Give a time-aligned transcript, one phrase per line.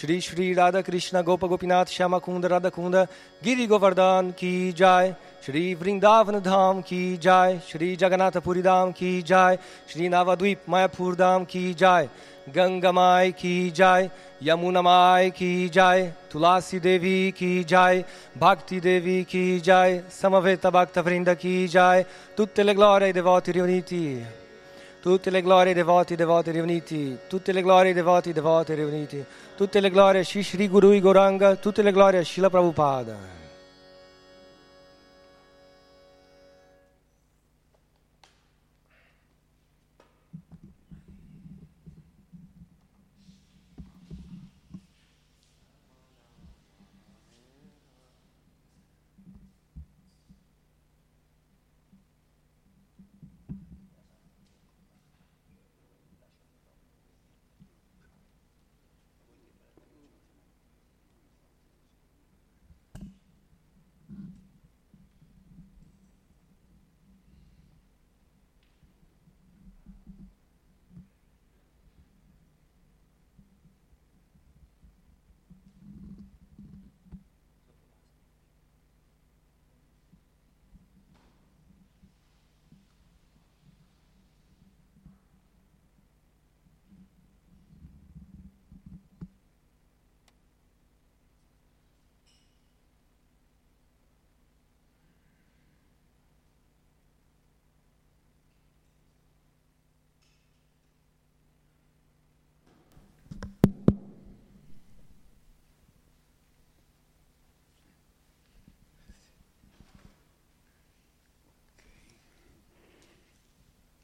[0.00, 2.96] श्री श्री राधा कृष्ण, गोप गोपीनाथ, श्यामा कुंद, राधा कुंद,
[3.44, 10.08] गिरी गोवर्धन की जाय। श्री वृंदावन धाम की जाय। श्री जगन्नाथपुरी धाम की जाय। श्री
[10.08, 12.08] नवद्वीप मायापुर धाम की जाय।
[12.48, 14.10] गंगा माई की जाय।
[14.42, 18.04] यमुना माई की जाय। तुलसी देवी की जाय।
[18.38, 22.04] भक्ति देवी की जाय। समवेत भक्त वृंद की जाय।
[22.40, 24.22] ai devoti riuniti
[25.02, 29.24] tutte le glorie ai devoti devoti riuniti, tutte le glorie ai devoti devoti riuniti,
[29.56, 33.41] tutte le glorie a Shri Guru Goranga, tutte le glorie a Shila Prabhupada.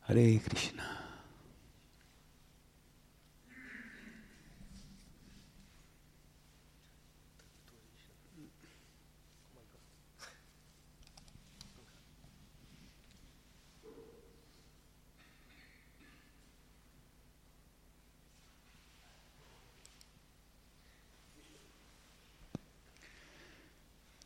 [0.09, 0.85] Hare Krishna.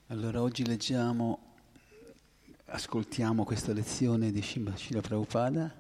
[0.07, 1.52] Allora oggi leggiamo,
[2.75, 5.75] ascoltiamo questa lezione di Srila Prabhupada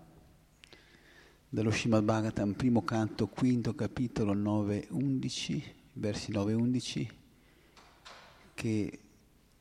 [1.49, 5.63] dallo Srimad Bhagavatam, primo canto, quinto capitolo 9-11,
[5.95, 7.09] versi 9-11,
[8.53, 8.99] che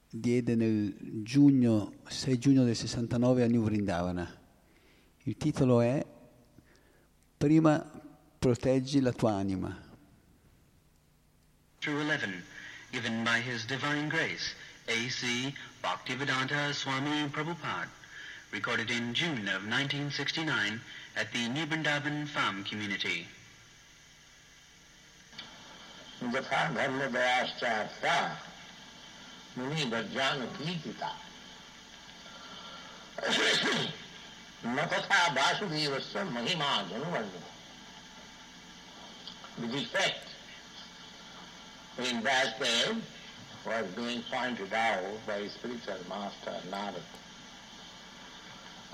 [0.09, 0.94] diede nel
[1.24, 4.40] giugno, 6 giugno del 69 a New Vrindavana.
[5.24, 6.06] Il titolo è
[7.38, 7.80] Prima
[8.40, 9.90] proteggi la tua anima.
[11.80, 12.44] Through 11,
[12.92, 14.53] given by His Divine Grace,
[14.88, 15.53] A.C.
[15.83, 17.89] Bhaktivedanta Swami Prabhupada,
[18.53, 20.81] recorded in June of 1969
[21.17, 23.28] at the New Vrindavan Farm Community.
[26.22, 28.17] यथा धर्म दयाश्चार्था
[29.59, 31.11] मुनि वज्रान कीर्तिता
[34.67, 37.44] न तथा वासुदेवस्य महिमा जनुवर्ण
[39.59, 40.28] The defect
[41.99, 43.00] in Vasudev
[43.66, 47.02] was being pointed out by spiritual master Narad.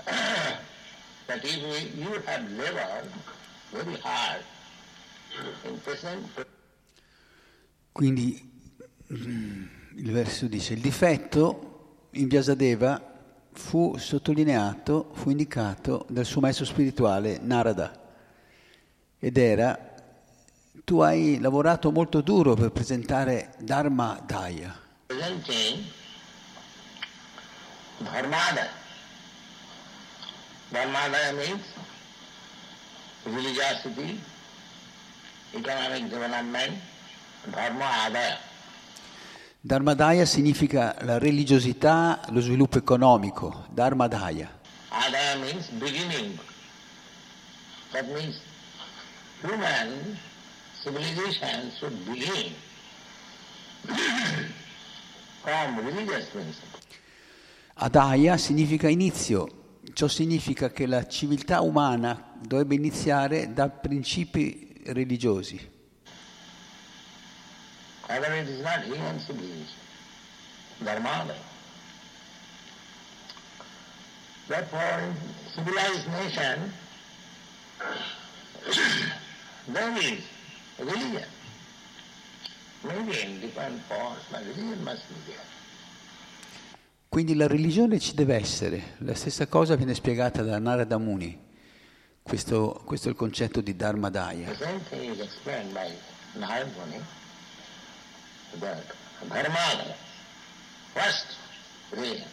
[1.26, 3.10] that if we, you have labored
[3.72, 4.42] very hard
[5.64, 6.46] in present
[7.92, 8.40] Quindi
[9.12, 13.02] mm, il verso dice, il difetto in Vyasadeva
[13.52, 17.92] fu sottolineato, fu indicato dal suo maestro spirituale Narada
[19.18, 19.87] ed era
[20.84, 24.76] tu hai lavorato molto duro per presentare Dharma Daya,
[27.98, 28.68] Dharmadaya.
[30.70, 31.64] Dharmadaya means
[33.24, 34.20] religiosity,
[35.52, 36.78] economic development,
[37.50, 38.38] Dharma Adaya.
[39.60, 44.48] Dharma Daya significa la religiosità, lo sviluppo economico, Dharma Daya.
[44.90, 46.38] Adaya means beginning.
[47.92, 48.38] That means
[49.42, 50.18] human
[50.88, 52.52] civilization should begin
[55.42, 56.80] from religious principle.
[57.80, 59.46] Adaya significa inizio,
[59.92, 65.76] ciò significa che la civiltà umana dovrebbe iniziare da principi religiosi.
[68.08, 69.76] Otherwise it is not human civilization.
[70.82, 71.34] Dharmadaya.
[74.48, 75.14] Therefore,
[75.54, 76.72] civilized nation,
[79.68, 80.22] there is
[80.84, 81.26] there.
[87.08, 88.94] Quindi la religione ci deve essere.
[88.98, 91.46] La stessa cosa viene spiegata da Narada Muni.
[92.22, 94.48] Questo, questo è il concetto di Dharma Daya.
[94.48, 95.90] The same thing is explained by
[96.34, 97.02] Narad Muni
[98.60, 98.84] that
[99.28, 99.94] Dharma
[100.94, 101.36] first
[101.90, 102.28] religion,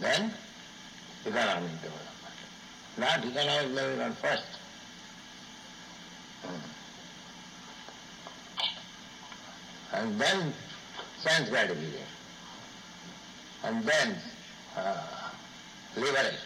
[0.00, 0.32] then
[1.24, 2.36] economic development.
[2.98, 4.57] Not economic development first.
[9.92, 10.52] And then
[11.18, 12.06] sense gratification.
[13.64, 14.16] And then
[14.76, 15.02] uh,
[15.96, 16.40] liberation.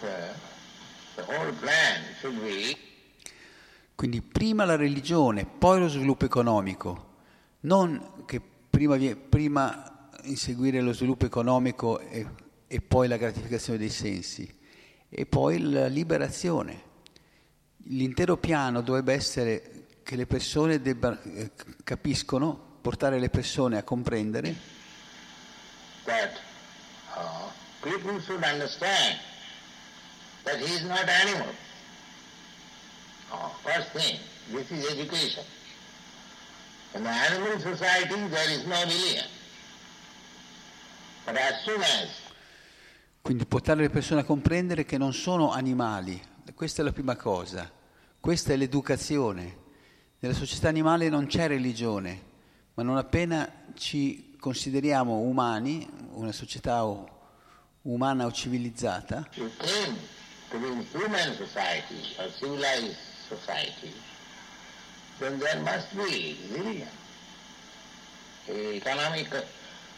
[0.00, 0.34] The,
[1.16, 2.76] the whole plan should be
[3.94, 7.12] Quindi prima la religione, poi lo sviluppo economico,
[7.60, 12.26] non che prima, prima inseguire lo sviluppo economico e,
[12.66, 14.52] e, poi la gratificazione dei sensi,
[15.08, 16.83] e poi la liberazione.
[17.88, 21.50] L'intero piano dovrebbe essere che le persone debba, eh,
[21.82, 24.54] capiscono, portare le persone a comprendere.
[26.04, 26.32] That
[27.16, 27.50] uh,
[27.82, 29.18] understand
[30.44, 31.48] that he is not animal.
[33.30, 34.18] Oh, first thing,
[34.50, 35.44] this is education.
[36.94, 39.26] In the animal society there is no religion.
[41.24, 42.22] But as soon as
[43.22, 46.20] Quindi portare le persone a comprendere che non sono animali,
[46.52, 47.70] questa è la prima cosa,
[48.20, 49.62] questa è l'educazione.
[50.18, 52.22] Nella società animale non c'è religione,
[52.74, 56.84] ma non appena ci consideriamo umani, una società
[57.82, 59.28] umana o civilizzata,
[61.36, 62.96] society or civilized
[63.28, 63.92] society,
[65.18, 66.88] then there must be religion.
[68.48, 69.28] Economic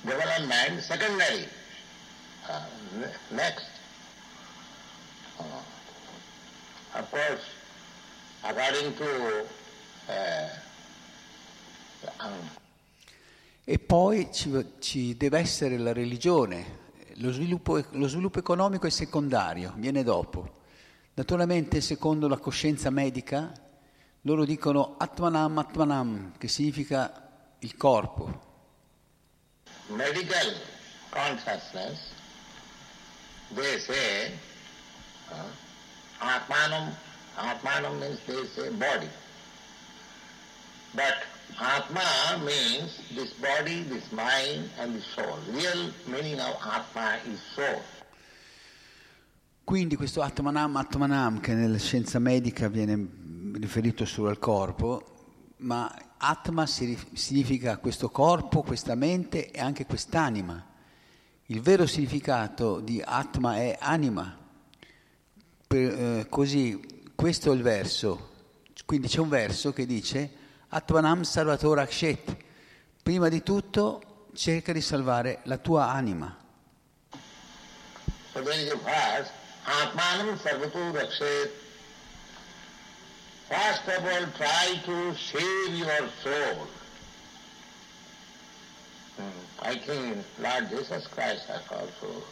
[0.05, 1.49] development secondary.
[2.49, 2.63] Uh,
[3.33, 3.67] next.
[5.39, 5.45] Uh,
[6.99, 7.43] of course,
[8.43, 9.05] according to
[10.09, 10.49] uh,
[12.23, 12.51] um,
[13.69, 16.85] e poi ci, ci, deve essere la religione,
[17.15, 20.63] lo sviluppo, lo sviluppo economico è secondario, viene dopo.
[21.15, 23.53] Naturalmente, secondo la coscienza medica,
[24.21, 27.29] loro dicono Atmanam Atmanam, che significa
[27.59, 28.45] il corpo.
[29.89, 30.55] Medical
[31.11, 32.13] consciousness,
[33.53, 34.31] they say,
[35.31, 35.66] uh,
[36.21, 36.93] Atmanam,
[37.37, 39.09] Atmanam means they say body.
[40.95, 41.25] But
[41.61, 45.39] Atma means this body, this mind and the soul.
[45.53, 47.81] Real meaning of Atma is soul.
[49.65, 53.07] Quindi questo Atmanam Atmanam, che nella scienza medica viene
[53.55, 55.15] riferito solo al corpo,
[55.59, 60.65] ma Atma significa questo corpo, questa mente e anche quest'anima.
[61.47, 64.45] Il vero significato di Atma è anima.
[65.67, 68.35] Per, eh, così, questo è il verso.
[68.85, 70.31] Quindi c'è un verso che dice
[70.69, 72.37] Atmanam Salvatore Akshet.
[73.03, 76.37] Prima di tutto cerca di salvare la tua anima.
[78.33, 79.31] So verse
[79.65, 81.65] Atmanam Sarvatu Rakshet.
[83.49, 86.67] First of all, try to save your soul.
[89.17, 89.23] Hmm.
[89.63, 92.25] I think Lord Jesus Christ has also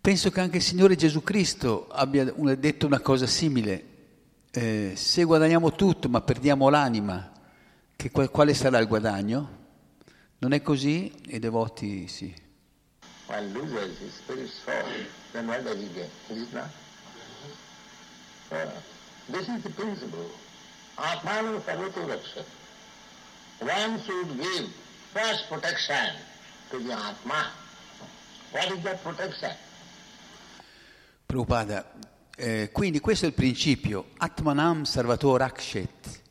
[0.00, 2.24] Penso che anche il Signore Gesù Cristo abbia
[2.56, 3.84] detto una cosa simile.
[4.50, 7.30] Eh, se guadagniamo tutto ma perdiamo l'anima,
[7.94, 9.56] che, quale sarà il guadagno?
[10.38, 11.12] Non è così?
[11.26, 12.34] I devoti sì.
[13.26, 16.08] One loses his spirit soul, then what does he get?
[16.30, 16.70] Is it not?
[18.48, 18.56] So,
[19.30, 20.30] this is the principle.
[20.96, 22.42] Atmanu Sarvatu Raksha.
[23.60, 24.68] One should give
[25.12, 26.14] first protection
[26.70, 27.50] to the Atma.
[28.52, 29.52] What is that protection?
[31.26, 31.92] Prabhupada,
[32.36, 36.22] eh, quindi questo è il principio, Atmanam Sarvator Akshet.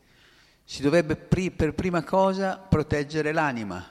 [0.63, 3.85] Si dovrebbe pri- per prima cosa proteggere l'anima.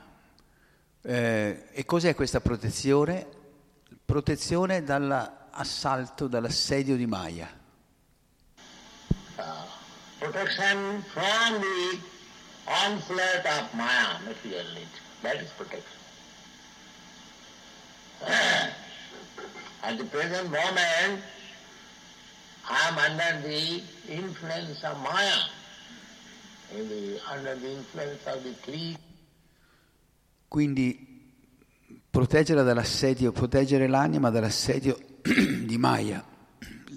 [1.03, 3.27] Eh, e cos'è questa protezione?
[4.05, 7.49] Protezione dall'assalto, dall'assedio di Maya.
[9.37, 9.43] Uh,
[10.19, 12.01] protection from the
[12.67, 15.05] onslaught of Maya, material nature.
[15.23, 15.99] That is protection.
[19.83, 21.23] At the present moment,
[22.69, 25.47] I am under the influence of Maya,
[27.31, 28.99] under the influence of the clique.
[30.49, 31.07] Quindi
[32.11, 36.25] proteggere dall'assedio, proteggere l'anima dall'assedio di Maya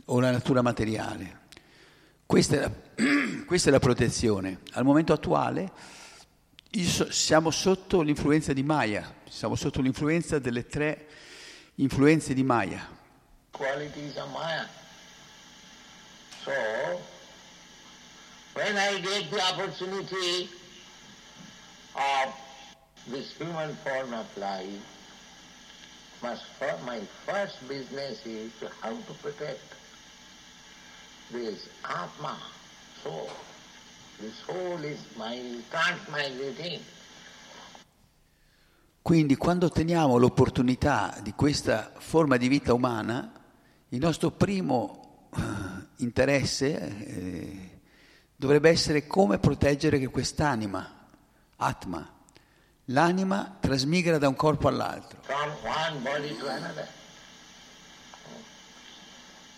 [0.06, 1.38] o la natura materiale.
[2.26, 2.72] Questa è la,
[3.46, 4.60] questa è la protezione.
[4.72, 5.72] Al momento attuale
[7.10, 11.08] siamo sotto l'influenza di Maya, siamo sotto l'influenza delle tre
[11.75, 12.98] influenze di Maya.
[13.51, 14.68] Qualities of Maya.
[16.44, 16.51] So,
[18.53, 20.50] when I get the opportunity
[21.96, 22.34] of
[23.08, 24.98] this human form of life,
[26.22, 26.44] must
[26.86, 29.62] my first business is to how to protect
[31.32, 32.38] this Atma,
[33.01, 33.29] soul.
[34.18, 36.82] The soul is my transmigrating.
[39.01, 43.32] Quindi quando otteniamo l'opportunità di questa forma di vita umana,
[43.89, 45.41] il nostro primo eh,
[45.98, 47.79] interesse eh,
[48.36, 51.08] dovrebbe essere come proteggere quest'anima,
[51.56, 52.18] Atma.
[52.86, 55.22] L'anima trasmigra da un corpo all'altro.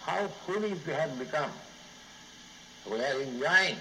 [0.04, 1.52] How foolish we have become.
[2.90, 3.78] We are enjoying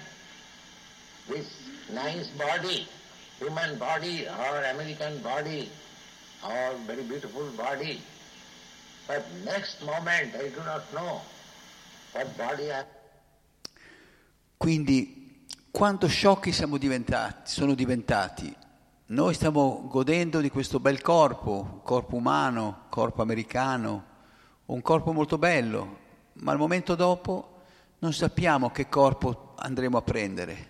[1.27, 1.47] this
[1.91, 2.87] nice body,
[3.39, 5.69] human body or American body
[6.43, 8.01] or very beautiful body.
[9.07, 11.21] But next moment I do not know
[12.13, 12.83] what body I
[14.57, 18.55] Quindi quanto sciocchi siamo diventati, sono diventati.
[19.07, 24.05] Noi stiamo godendo di questo bel corpo, corpo umano, corpo americano,
[24.65, 25.97] un corpo molto bello,
[26.33, 27.60] ma al momento dopo
[28.01, 30.69] non sappiamo che corpo andremo a prendere.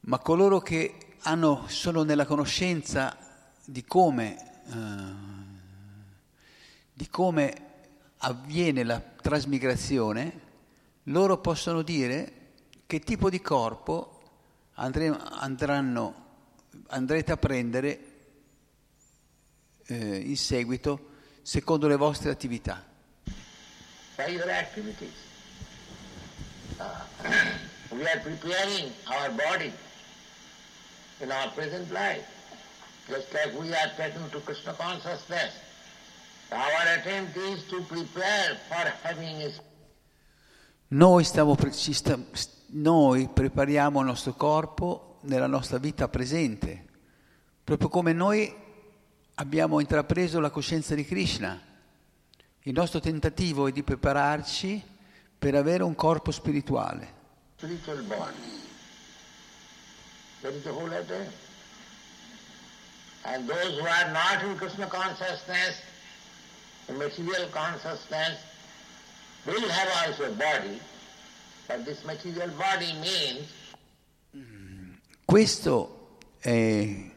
[0.00, 3.16] Ma coloro che hanno, sono nella conoscenza
[3.64, 5.14] di come, eh,
[6.92, 7.54] di come
[8.18, 10.40] avviene la trasmigrazione,
[11.04, 12.41] loro possono dire
[12.92, 14.20] che tipo di corpo
[14.74, 16.26] andre- andranno,
[16.88, 18.00] andrete a prendere
[19.86, 22.84] eh, in seguito secondo le vostre attività.
[24.28, 25.14] Your activities.
[26.78, 26.84] Uh,
[27.92, 29.72] we are preparing our body
[31.20, 32.26] in our present life.
[33.08, 35.54] Just like we are taken to Krishna consciousness.
[36.50, 39.50] Our attempt is to prepare for having a
[40.88, 42.18] Noi, stiamo ci sta-
[42.74, 46.84] noi prepariamo il nostro corpo nella nostra vita presente,
[47.64, 48.54] proprio come noi
[49.34, 51.60] abbiamo intrapreso la coscienza di Krishna.
[52.64, 54.82] Il nostro tentativo è di prepararci
[55.38, 57.20] per avere un corpo spirituale.
[57.62, 58.60] spiritual body.
[60.42, 61.26] That is the.
[63.24, 65.80] And those who are not in Krishna consciousness,
[66.88, 68.38] in material consciousness,
[69.46, 70.80] will have also a body,
[71.61, 71.61] but this material body means
[75.24, 77.10] Questo è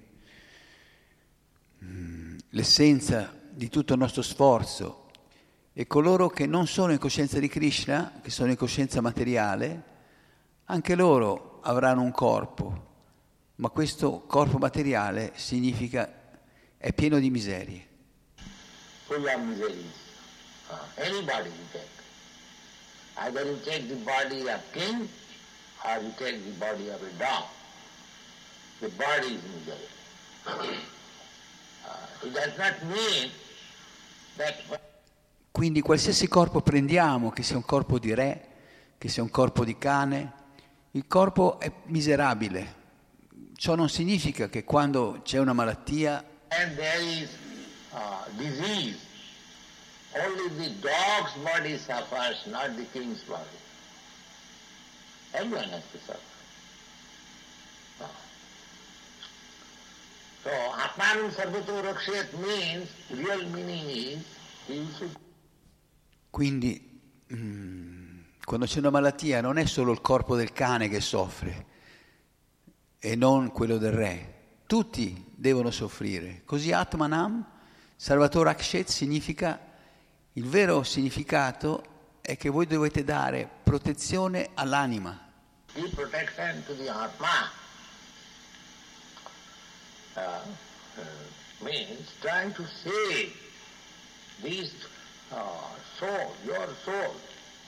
[1.83, 5.09] mm, l'essenza di tutto il nostro sforzo
[5.73, 9.83] e coloro che non sono in coscienza di Krishna, che sono in coscienza materiale,
[10.65, 12.93] anche loro avranno un corpo,
[13.55, 16.37] ma questo corpo materiale significa
[16.77, 17.93] è pieno di miserie.
[19.05, 19.85] full of miseries.
[20.69, 21.94] Uh, any body you take.
[23.17, 25.07] Either you take the body of king
[25.85, 27.45] or you take the body of a dog.
[28.81, 30.77] The body is misery.
[31.85, 33.29] Uh, it does not mean
[34.37, 34.55] that
[35.51, 38.47] Quindi qualsiasi corpo prendiamo, che sia un corpo di re,
[38.97, 40.33] che sia un corpo di cane,
[40.91, 42.73] il corpo è miserabile.
[43.55, 47.29] Ciò non significa che quando c'è una malattia when there is
[47.93, 48.97] uh, disease,
[50.15, 53.43] only the dog's body suffers, not the king's body.
[55.33, 56.19] Everyone has to suffer.
[58.01, 58.07] Uh,
[60.43, 64.23] So, Atmanam Sarvato Rakshet means, real meaning is,
[64.67, 65.17] you should
[66.29, 67.01] Quindi
[67.33, 71.65] mm, quando c'è una malattia non è solo il corpo del cane che soffre
[72.99, 74.33] e non quello del re,
[74.67, 76.43] tutti devono soffrire.
[76.45, 77.43] Così Atmanam,
[77.95, 79.59] Salvatore Akshet significa,
[80.37, 81.83] il vero significato
[82.21, 85.25] è che voi dovete dare protezione all'anima.
[85.75, 87.49] give protection to the Atma.
[90.15, 93.33] Uh, uh, means trying to save
[94.41, 94.73] this
[95.31, 95.37] uh,
[95.99, 97.13] soul, your soul,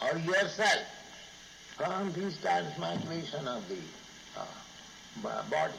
[0.02, 0.88] or yourself
[1.76, 3.80] from this transmigration of the
[4.40, 5.74] uh, body.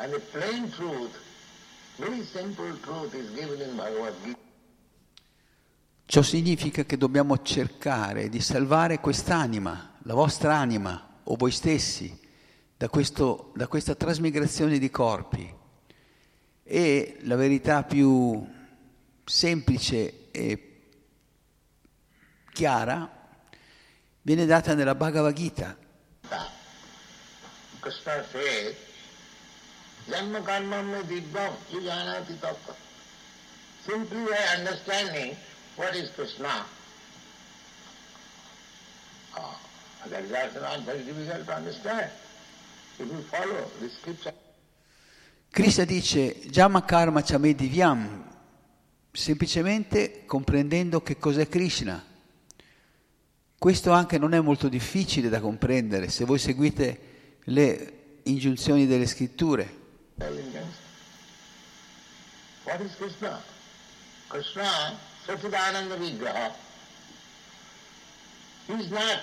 [0.00, 1.16] And the plain truth,
[1.98, 4.41] very simple truth is given in Bhagavad Gita.
[6.04, 12.20] Ciò significa che dobbiamo cercare di salvare quest'anima, la vostra anima o voi stessi,
[12.76, 15.54] da, questo- da questa trasmigrazione di corpi.
[16.64, 18.44] E la verità più
[19.24, 20.80] semplice e
[22.52, 23.10] chiara
[24.22, 25.76] viene data nella Bhagavad Gita.
[27.80, 28.76] Krishna says,
[30.06, 32.74] Janma karma me divyam yujanati tattva.
[33.84, 35.36] simply by understanding
[35.76, 36.64] what is Krishna.
[39.34, 39.58] Ah,
[40.08, 42.10] that is also not very difficult to understand.
[42.98, 44.34] If you follow the scripture.
[45.50, 48.24] Krishna dice Jama Karma Chame Divyam,
[49.12, 52.02] semplicemente comprendendo che cos'è Krishna.
[53.58, 59.80] Questo anche non è molto difficile da comprendere se voi seguite le ingiunzioni delle scritture.
[62.64, 63.40] What is Krishna?
[64.28, 66.52] Krishna, Sachidananda Vigraha.
[68.66, 69.20] He is not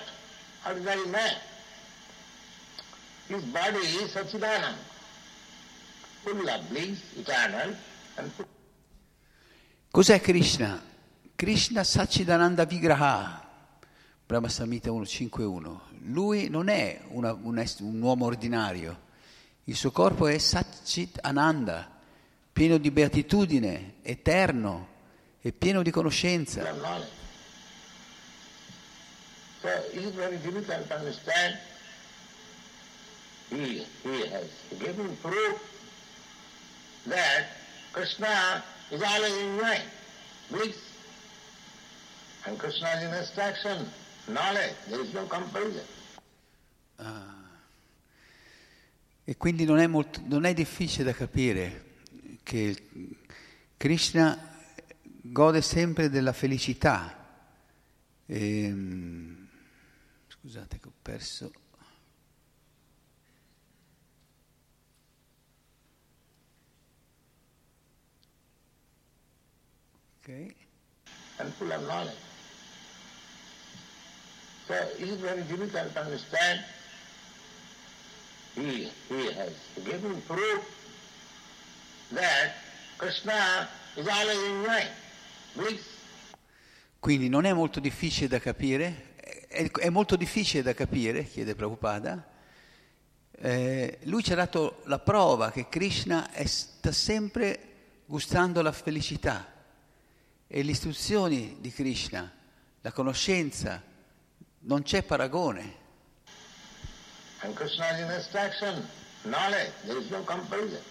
[0.66, 1.36] ordinary man.
[3.28, 4.74] His body is Sachidananda,
[6.24, 6.34] full
[6.68, 7.74] bliss, eternal,
[8.16, 8.46] and full
[9.92, 10.80] Cos'è Krishna?
[11.36, 13.44] Krishna Sachidananda Vigraha,
[14.26, 15.80] Brahma Samhita 1.5.1.
[16.04, 19.08] Lui non è una- un, un uomo ordinario,
[19.64, 21.88] il suo corpo è Satchit Ananda,
[22.52, 24.89] pieno di beatitudine, eterno
[25.42, 26.62] e pieno di conoscenza.
[33.50, 35.60] He, he has given proof
[37.08, 37.46] that
[37.92, 39.82] Krishna is always enjoying
[40.50, 40.76] bliss.
[42.46, 43.90] And Krishna is in instruction,
[44.28, 44.74] knowledge.
[44.88, 45.84] There is no comparison.
[49.24, 51.84] E quindi non è, molto- non è difficile da capire
[52.42, 52.76] che
[53.76, 54.49] Krishna
[55.22, 57.16] gode sempre della felicità.
[58.26, 59.48] Ehm,
[60.28, 61.52] scusate che ho perso.
[70.18, 70.54] Ok.
[71.86, 72.12] knowledge.
[74.68, 76.64] So it is very difficult to understand.
[78.54, 79.52] He, he has
[79.84, 80.64] given proof
[82.12, 82.52] that
[82.98, 85.09] Krishna is always enjoying bliss.
[86.98, 89.14] Quindi non è molto difficile da capire,
[89.48, 92.28] è, è molto difficile da capire, chiede Prabhupada.
[93.32, 97.68] Eh, lui ci ha dato la prova che Krishna è- sta sempre
[98.04, 99.50] gustando la felicità
[100.46, 102.30] e le istruzioni di Krishna,
[102.80, 103.82] la conoscenza,
[104.60, 105.78] non c'è paragone.
[107.42, 108.86] And Krishna is in instruction,
[109.22, 109.72] knowledge.
[109.86, 110.82] There is no comparison.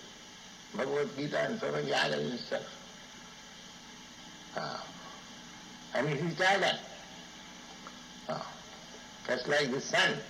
[0.73, 2.17] Bhagavad Gita and so many other
[4.55, 4.83] Ah.
[5.95, 6.77] It is eternal.
[8.27, 8.45] Ah.
[9.27, 10.21] Just like the sun.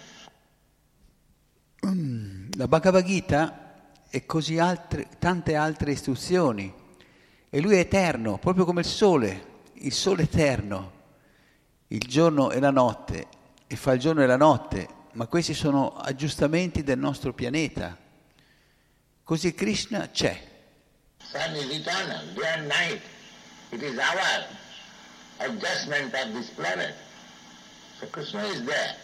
[2.58, 3.70] La Bhagavad Gita
[4.10, 6.74] e così altre, tante altre istruzioni.
[7.50, 10.98] E lui è eterno, proprio come il sole, il sole eterno.
[11.88, 13.28] Il giorno e la notte,
[13.66, 17.98] e fa il giorno e la notte, ma questi sono aggiustamenti del nostro pianeta.
[19.24, 20.48] Così Krishna c'è.
[21.18, 23.02] Sun is eternal, day and night.
[23.72, 24.46] It is our
[25.42, 26.96] adjustment of this planet.
[28.00, 28.96] So Krishna is there.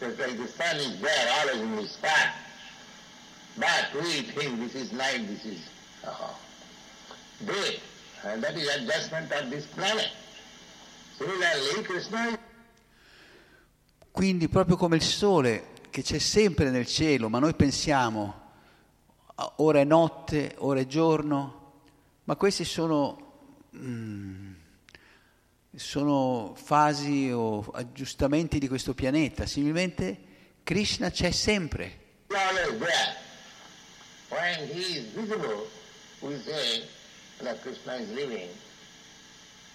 [0.00, 2.32] Just like the sun is there always in the sky.
[3.56, 5.60] But we think this is night, this is
[6.04, 6.32] uh,
[7.44, 7.80] day.
[8.24, 10.10] And that is adjustment of this planet.
[11.18, 12.38] Similarly, Krishna is
[14.12, 18.34] Quindi proprio come il sole che c'è sempre nel cielo, ma noi pensiamo
[19.36, 21.72] "Ah, ora è notte, ora è giorno,
[22.24, 23.27] ma questi sono,
[23.76, 24.52] mm,
[25.74, 29.46] sono fasi o aggiustamenti di questo pianeta.
[29.46, 30.18] Similmente
[30.64, 32.06] Krishna c'è sempre.
[32.30, 33.16] always there.
[34.30, 35.66] When he is visible,
[36.20, 36.84] we say
[37.42, 38.48] that Krishna is living.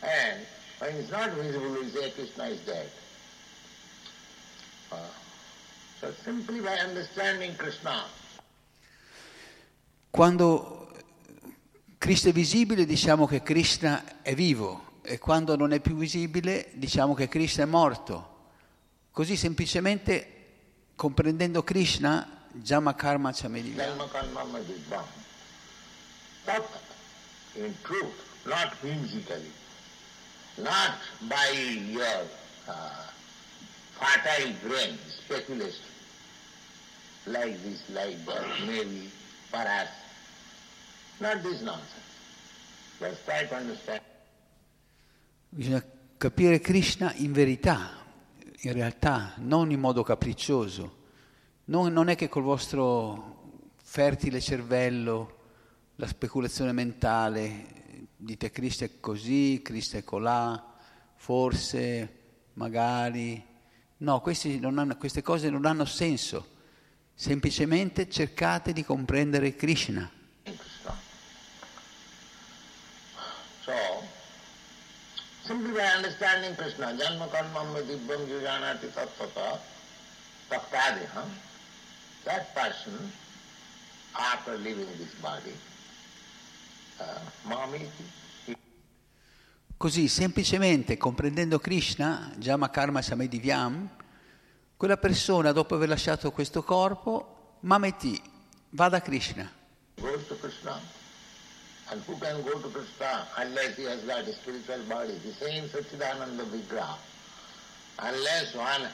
[0.03, 0.45] And
[0.79, 2.89] when he is not visible, we say Krishna is dead.
[4.91, 4.97] Uh,
[5.99, 8.03] so simply by understanding Krishna,
[10.13, 10.82] Quando
[12.03, 17.13] Cristo è visibile diciamo che Krishna è vivo e quando non è più visibile diciamo
[17.13, 18.49] che Krishna è morto.
[19.09, 20.47] Così semplicemente
[20.97, 23.85] comprendendo Krishna, Jama Karma Chamediva.
[23.85, 25.05] Dharma karma madhubham.
[26.43, 26.67] But
[27.53, 29.49] in truth, not whimsically,
[30.57, 31.51] not by
[31.89, 32.27] your
[32.67, 33.07] uh,
[33.97, 35.85] fertile brain speculation,
[37.27, 39.09] like this, like that, maybe,
[39.49, 40.01] perhaps, not this nonsense.
[40.03, 41.12] Just try to understand.
[45.49, 45.83] Bisogna
[46.17, 47.91] capire Krishna in verità,
[48.61, 51.01] in realtà, non in modo capriccioso.
[51.65, 55.37] Non, non è che col vostro fertile cervello,
[55.95, 60.75] la speculazione mentale, dite Cristo è così, Cristo è colà,
[61.15, 62.19] forse,
[62.53, 63.41] magari.
[63.97, 66.47] No, hanno- queste cose non hanno senso.
[67.15, 70.09] Semplicemente cercate di comprendere Krishna.
[70.43, 71.11] Krishna.
[73.63, 73.71] So,
[75.49, 79.59] understanding Krishna, janma karma divyam yujanati tattata,
[80.49, 81.27] tattadiham,
[82.25, 83.11] that person,
[84.17, 85.53] after leaving this body,
[86.99, 88.21] uh, mamiti,
[89.75, 93.89] Così semplicemente comprendendo Krishna, Jama Karma Samedivyam,
[94.77, 98.17] quella persona dopo aver lasciato questo corpo, Mameti,
[98.69, 99.51] va da Krishna.
[99.95, 101.02] Krishna.
[101.93, 105.13] And who can go to Krishna unless he has got a spiritual body?
[105.23, 106.97] The same Satchidananda Vigraha.
[107.99, 108.89] Unless one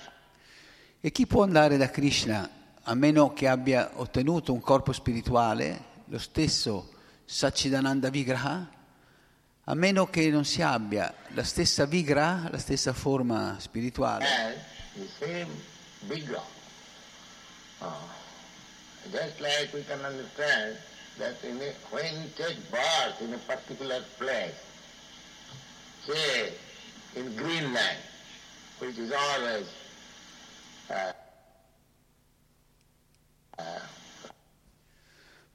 [0.99, 2.49] E chi può andare da Krishna
[2.83, 6.91] a meno che abbia ottenuto un corpo spirituale, lo stesso
[7.23, 8.67] Sachidananda Vigraha,
[9.63, 14.55] a meno che non si abbia la stessa Vigraha, la stessa forma spirituale, has
[14.95, 15.47] the same
[16.05, 16.43] Vigraha.
[17.79, 17.87] Uh,
[19.09, 20.75] just like we can understand
[21.19, 21.73] that in a,
[22.35, 24.55] take birth in a particular place,
[26.05, 26.53] say
[27.15, 27.99] in Greenland,
[28.79, 29.67] which is always
[30.89, 31.11] uh,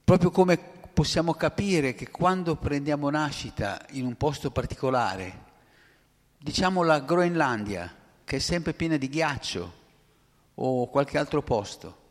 [0.05, 0.59] proprio come
[0.93, 5.43] possiamo capire che quando prendiamo nascita in un posto particolare,
[6.39, 9.83] diciamo la Groenlandia, che è sempre piena di ghiaccio,
[10.57, 12.03] o qualche altro posto,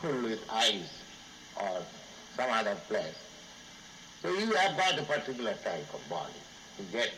[0.00, 0.90] full with ice
[1.54, 1.95] or
[2.36, 3.18] some other place.
[4.22, 6.32] So you have got a particular type of body.
[6.78, 7.10] You get.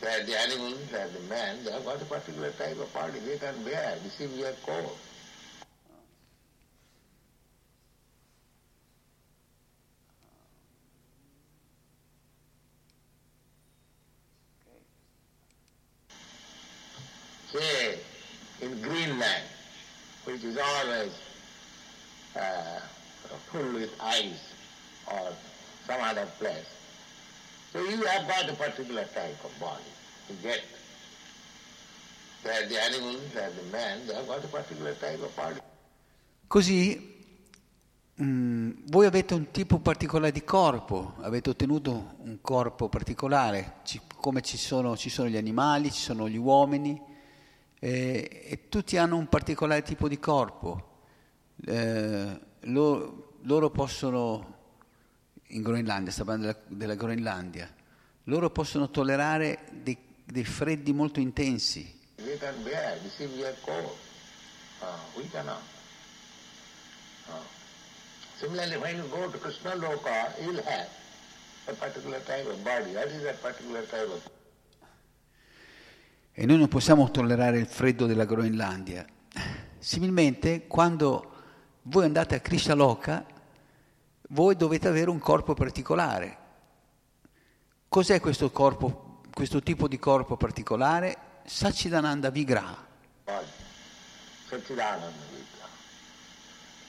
[0.00, 3.54] The animals, where the man, they have got a particular type of body they can
[3.64, 4.98] bear the severe cold.
[17.50, 17.98] Say,
[18.60, 19.44] in Greenland,
[20.24, 21.12] which is always
[22.36, 22.80] uh,
[23.50, 24.52] full with ice
[25.06, 25.32] or
[25.86, 26.66] some other place.
[27.72, 29.82] So you have got a particular type of body.
[30.28, 30.62] You get.
[32.42, 35.60] Where the animals, where the man, they have got a particular type of body.
[36.46, 37.16] Così
[38.22, 44.40] mm, voi avete un tipo particolare di corpo, avete ottenuto un corpo particolare, ci- come
[44.42, 47.00] ci sono, ci sono gli animali, ci sono gli uomini,
[47.80, 50.92] eh, e tutti hanno un particolare tipo di corpo.
[51.66, 54.56] Eh, lo- loro possono,
[55.48, 57.72] in Groenlandia, sta parlando della, della Groenlandia,
[58.24, 62.00] loro possono tollerare dei, dei freddi molto intensi.
[68.36, 70.88] Similarly, when you go to Krishna Loka, you'll have
[71.66, 72.92] a particular type of body.
[72.92, 74.32] What is that particular type of
[76.36, 79.06] E noi non possiamo tollerare il freddo della Groenlandia.
[79.78, 81.33] Similmente, quando
[81.84, 83.24] voi andate a Krishaloka,
[84.28, 86.38] voi dovete avere un corpo particolare.
[87.88, 91.16] Cos'è questo corpo, questo tipo di corpo particolare?
[91.44, 92.86] Sachidananda Vigraha.
[93.24, 93.46] body?
[94.48, 95.72] Satchidananda Vigraha.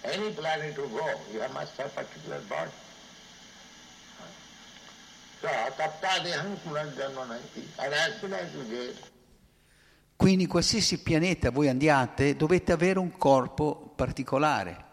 [0.01, 2.71] Any planet you go, you must have particular body.
[10.15, 14.84] Quindi in qualsiasi pianeta voi andiate dovete avere un corpo particolare.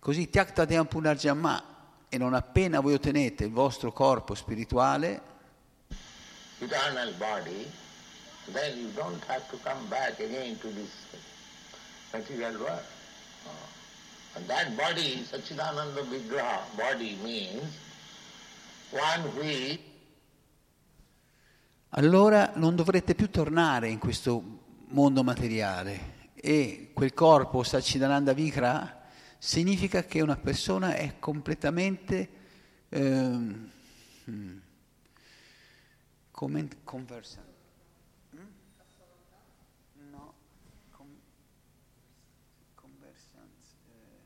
[0.00, 1.62] Così Tyaktadhyam Punarjamma
[2.08, 5.20] e non appena voi ottenete il vostro corpo spirituale,
[6.58, 7.70] eternal body,
[8.52, 10.90] then you don't have to come back again to this
[12.12, 12.82] material world.
[13.44, 13.78] Uh,
[14.36, 17.64] And that body, Sachidananda Vigraha, body means
[18.90, 19.80] one which
[21.90, 24.40] allora non dovrete più tornare in questo
[24.90, 26.18] mondo materiale.
[26.34, 28.99] E quel corpo Sachidananda Vigraha
[29.40, 32.28] significa che una persona è completamente
[32.90, 33.70] ehm,
[34.28, 34.58] hmm,
[36.30, 37.46] come conversant.
[38.36, 38.46] Mm?
[40.10, 40.34] No,
[40.90, 41.20] com-
[42.74, 43.48] conversant.
[43.88, 44.20] eh,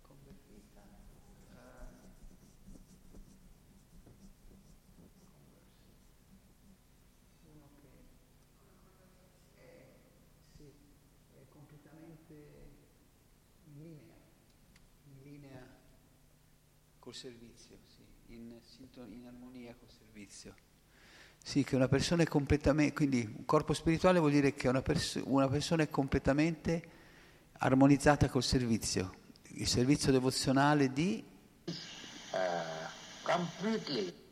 [0.00, 0.80] convertita.
[7.52, 7.88] uno che
[9.60, 9.86] è,
[10.56, 10.72] sì,
[11.38, 12.23] è completamente
[13.64, 14.14] in linea,
[15.04, 15.66] in linea
[16.98, 18.58] col servizio, sì, in,
[19.10, 20.54] in armonia col servizio.
[21.42, 25.20] Sì, che una persona è completamente, quindi un corpo spirituale vuol dire che una, pers-
[25.24, 26.82] una persona è completamente
[27.58, 29.14] armonizzata col servizio,
[29.48, 31.22] il servizio devozionale di
[31.66, 31.72] uh,
[33.22, 34.23] completely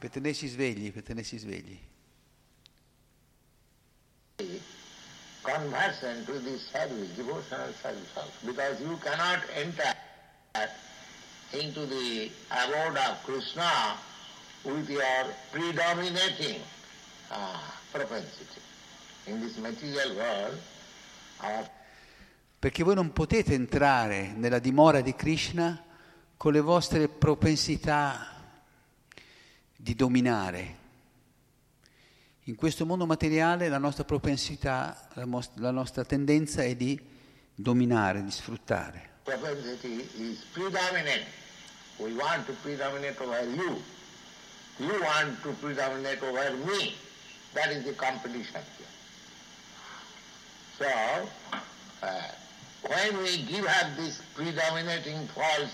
[0.00, 1.78] per tenersi svegli, per tenersi svegli.
[5.42, 9.92] conversion to this service, devotional service also, because you cannot enter
[11.52, 13.96] into the abode of Krishna
[14.64, 16.60] with your predominating
[17.30, 17.58] uh,
[17.92, 18.60] propensity.
[19.26, 20.58] In this material world,
[21.42, 21.68] our
[22.60, 25.82] Perché voi non potete entrare nella dimora di Krishna
[26.36, 28.39] con le vostre propensità
[29.82, 30.78] di dominare.
[32.44, 37.00] In questo mondo materiale la nostra propensità, la, mos- la nostra tendenza è di
[37.54, 39.08] dominare, di sfruttare.
[39.24, 41.24] propensity is predominant.
[41.98, 43.76] We want to predominate over you.
[44.78, 46.94] You want to predominate over me.
[47.54, 48.86] That is the competition here.
[50.78, 51.28] So,
[52.02, 52.08] uh,
[52.88, 55.72] when we give up this predominating false,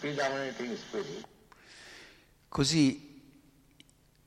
[0.00, 1.24] predominating spirit,
[2.48, 3.11] Così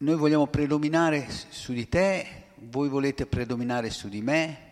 [0.06, 4.72] noi vogliamo predominare su di te, voi volete predominare su di me.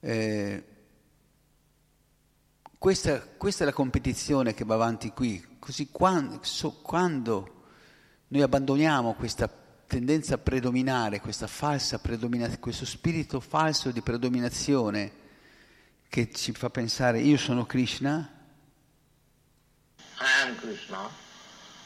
[0.00, 0.64] Eh,
[2.76, 5.58] questa, questa è la competizione che va avanti qui.
[5.60, 7.66] Così quando, so- quando
[8.26, 9.48] noi abbandoniamo questa
[9.86, 11.20] tendenza a predominare,
[12.00, 15.12] predominazione, questo spirito falso di predominazione
[16.08, 18.30] che ci fa pensare io sono Krishna,
[20.18, 21.22] I am Krishna,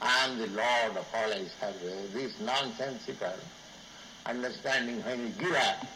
[0.00, 2.12] I am the Lord of all I serve.
[2.12, 3.34] This nonsensical
[4.26, 5.86] understanding when we give up,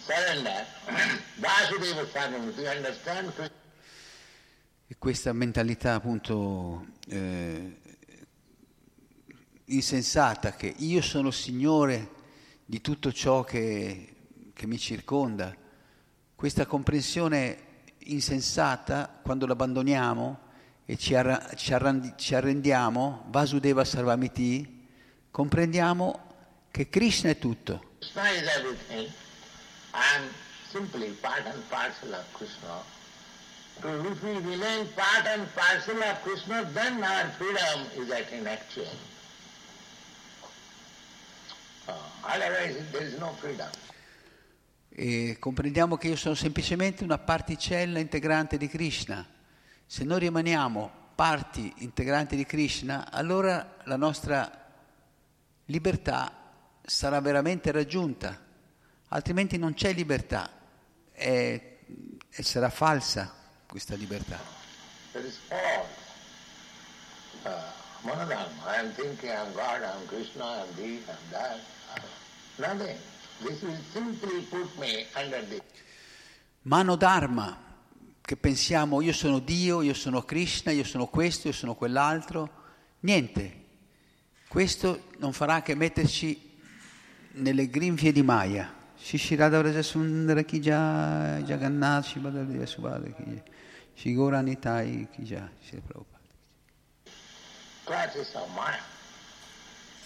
[0.00, 0.64] surrender,
[1.40, 3.58] Vasudeva Sarvamati, understand Krishna
[4.86, 7.80] E questa mentalità appunto eh,
[9.66, 12.10] insensata che io sono Signore
[12.64, 14.14] di tutto ciò che,
[14.52, 15.54] che mi circonda,
[16.34, 17.58] questa comprensione
[17.98, 20.48] insensata quando l'abbandoniamo
[20.90, 24.88] e ci, arra- ci arrandi- ci arrendiamo, Vasudeva Sarvamiti,
[25.30, 27.92] comprendiamo che Krishna è tutto.
[28.00, 29.08] Krishna is everything.
[29.94, 30.28] I am
[30.68, 32.82] simply part and parcel of Krishna.
[33.80, 38.10] So if we remain part and parcel of Krishna, then our freedom is.
[41.86, 41.92] Uh,
[42.24, 43.70] otherwise there is no freedom.
[44.88, 49.38] E comprendiamo che io sono semplicemente una particella integrante di Krishna.
[49.90, 54.48] Se noi rimaniamo parti integranti di Krishna, allora la nostra
[55.64, 56.30] libertà
[56.80, 58.38] sarà veramente raggiunta,
[59.08, 60.48] altrimenti non c'è libertà
[61.10, 61.78] e,
[62.30, 63.34] e sarà falsa
[63.66, 64.38] questa libertà.
[65.10, 65.88] That is false.
[67.42, 67.50] Uh,
[68.02, 68.72] monodharma.
[68.72, 71.60] I am thinking I am God, I am Krishna, I am this, I am that.
[72.58, 72.96] Nothing.
[73.42, 75.60] This will simply put me under the
[76.62, 77.69] Mano Dharma,
[78.30, 82.48] che pensiamo io sono Dio, io sono Krishna, io sono questo, io sono quell'altro,
[83.00, 83.64] niente.
[84.46, 86.60] Questo non farà che metterci
[87.32, 88.72] nelle grinfie di Maya.
[88.96, 93.42] Shishirada Vraja Sundara Kija, Jagannath Shibadariya Subhada Kija,
[93.94, 96.18] Shigora Nitai Kija, Shri Prabhupada.
[97.84, 98.78] clutches of Maya.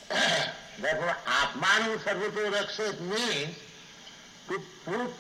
[0.80, 3.54] Therefore, Atmanu Sarvato Rakshat means
[4.48, 5.12] to put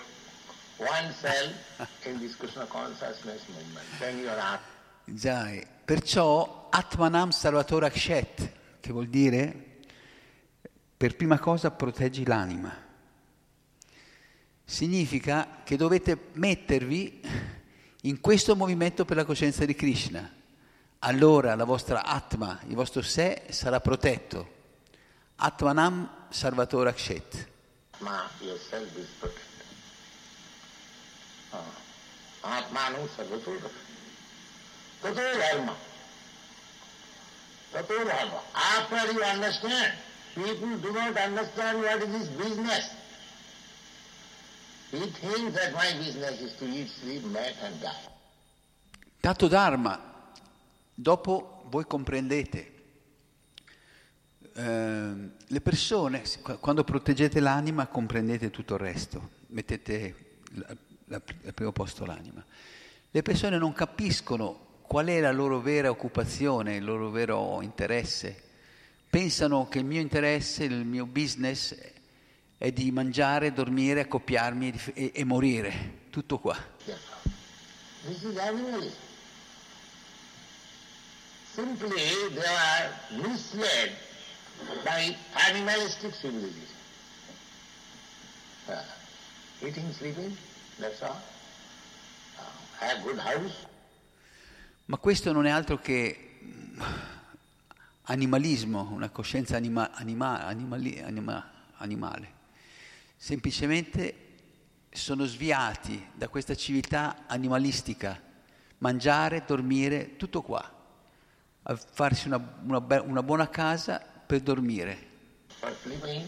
[5.04, 5.66] Già, eh.
[5.84, 9.72] perciò Atmanam Salvatore Akshet, che vuol dire
[10.96, 12.82] per prima cosa proteggi l'anima.
[14.64, 17.20] Significa che dovete mettervi
[18.02, 20.32] in questo movimento per la coscienza di Krishna.
[21.00, 24.52] Allora la vostra Atma, il vostro sé sarà protetto.
[25.36, 27.48] Atmanam Salvatore Akshet.
[27.92, 29.43] Atma yourself is protected.
[33.16, 33.70] Sarvato Rakshat.
[35.00, 35.74] Tato Dharma.
[37.72, 38.40] Tato Dharma.
[38.52, 39.92] After you understand,
[40.34, 42.90] people do not understand what is this business.
[44.90, 47.54] He thinks that my business is to eat, sleep, mate.
[49.20, 49.98] Dato Dharma,
[50.94, 52.72] dopo voi comprendete,
[54.54, 60.14] ehm, le persone, qu- quando proteggete l'anima, comprendete tutto il resto, mettete
[61.10, 61.22] al
[61.54, 62.44] primo posto l'anima.
[63.10, 68.42] Le persone non capiscono qual è la loro vera occupazione, il loro vero interesse.
[69.08, 71.76] Pensano che il mio interesse, il mio business
[72.58, 76.02] è di mangiare, dormire, accoppiarmi e e- morire.
[76.10, 76.56] Tutto qua.
[81.54, 83.92] Simply they are misled
[84.84, 85.16] by
[85.48, 86.76] animalistic civilization.
[88.68, 88.82] Uh,
[89.62, 90.36] eating, sleeping,
[90.76, 90.84] Uh,
[94.86, 96.80] Ma questo non è altro che mm,
[98.02, 102.32] animalismo, una coscienza anima- anima- animali- anima- animale.
[103.16, 104.18] Semplicemente
[104.90, 108.20] sono sviati da questa civiltà animalistica,
[108.78, 110.72] mangiare, dormire, tutto qua,
[111.62, 115.10] a farsi una, una, be- una buona casa per dormire.
[115.60, 116.26] For sleeping.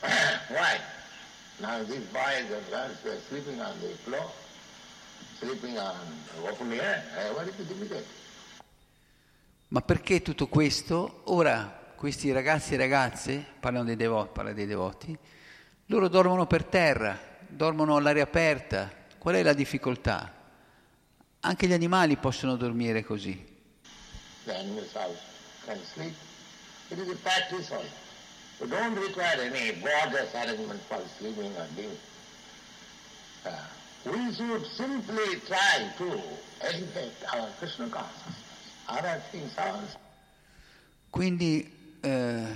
[0.50, 1.00] Why?
[1.60, 4.30] Now these boys and girls were sleeping on the floor,
[5.38, 5.96] sleeping on
[6.48, 7.02] open air.
[7.16, 8.04] Eh, is the difficult?
[9.68, 11.22] Ma perché tutto questo?
[11.26, 15.16] Ora questi ragazzi e ragazze, parlano dei devoti, parla dei devoti,
[15.86, 18.90] loro dormono per terra, dormono all'aria aperta.
[19.18, 20.32] Qual è la difficoltà?
[21.40, 23.50] Anche gli animali possono dormire così.
[24.44, 24.92] The animals
[25.64, 26.14] can sleep.
[26.88, 28.01] It is a practice also.
[28.62, 31.98] You don't require any gorgeous arrangement for sleeping or living.
[33.44, 33.50] Uh,
[34.06, 36.20] we should simply try to
[36.60, 38.38] educate our Krishna consciousness.
[38.86, 39.98] Other things are
[41.10, 41.68] Quindi
[42.00, 42.46] eh,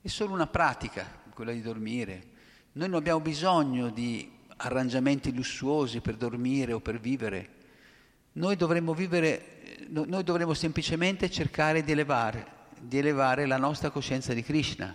[0.00, 2.28] è solo una pratica quella di dormire.
[2.72, 7.48] Noi non abbiamo bisogno di arrangiamenti lussuosi per dormire o per vivere.
[8.32, 14.32] Noi dovremmo vivere, no- noi dovremmo semplicemente cercare di elevare, di elevare la nostra coscienza
[14.32, 14.94] di Krishna.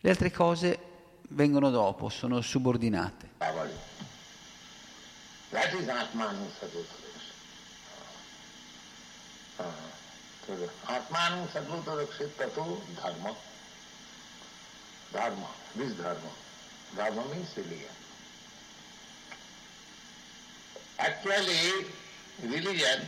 [0.00, 0.78] Le altre cose
[1.28, 3.36] vengono dopo, sono subordinate.
[16.96, 17.94] Dharma means religion.
[20.98, 21.86] Actually,
[22.40, 23.06] religion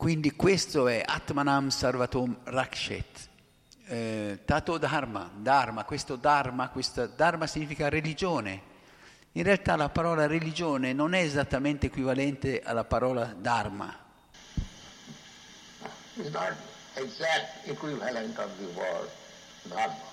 [0.00, 3.28] Quindi questo è Atmanam Sarvatom Rakshet.
[3.84, 8.62] Eh, tato Dharma, Dharma, questo Dharma, questo Dharma significa religione.
[9.32, 13.94] In realtà la parola religione non è esattamente equivalente alla parola Dharma.
[16.16, 16.54] is not
[16.94, 19.10] exact equivalent of the word
[19.68, 20.08] dharma.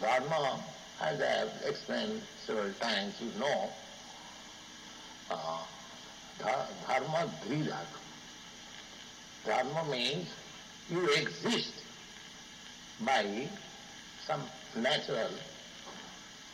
[0.00, 0.58] Dharma,
[1.00, 3.68] as I have explained several times, you know,
[5.28, 5.58] uh,
[6.38, 8.01] dha- dharma dridhatu.
[9.44, 10.28] Dharma means
[10.88, 11.72] you exist
[13.04, 13.48] by
[14.24, 14.42] some
[14.76, 15.30] natural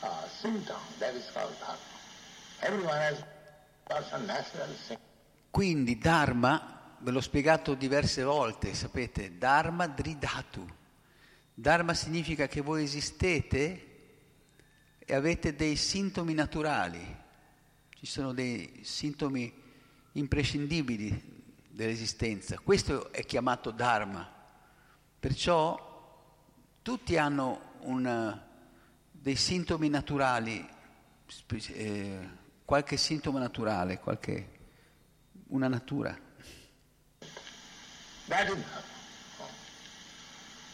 [0.02, 0.80] uh, symptom.
[0.98, 1.78] That is called dharma.
[2.60, 3.22] Everyone has
[3.88, 5.06] got some natural symptom.
[5.50, 10.66] Quindi Dharma, ve l'ho spiegato diverse volte, sapete, Dharma Dridhatu.
[11.52, 13.86] Dharma significa che voi esistete
[14.98, 17.16] e avete dei sintomi naturali.
[17.90, 19.52] Ci sono dei sintomi
[20.12, 21.37] imprescindibili
[21.78, 22.58] dell'esistenza.
[22.58, 24.28] Questo è chiamato Dharma.
[25.20, 25.86] Perciò
[26.82, 28.40] tutti hanno un-
[29.12, 30.68] dei sintomi naturali,
[31.68, 32.28] eh,
[32.64, 34.58] qualche sintomo naturale, qualche,
[35.50, 36.18] una natura.
[38.26, 38.86] That is dharma.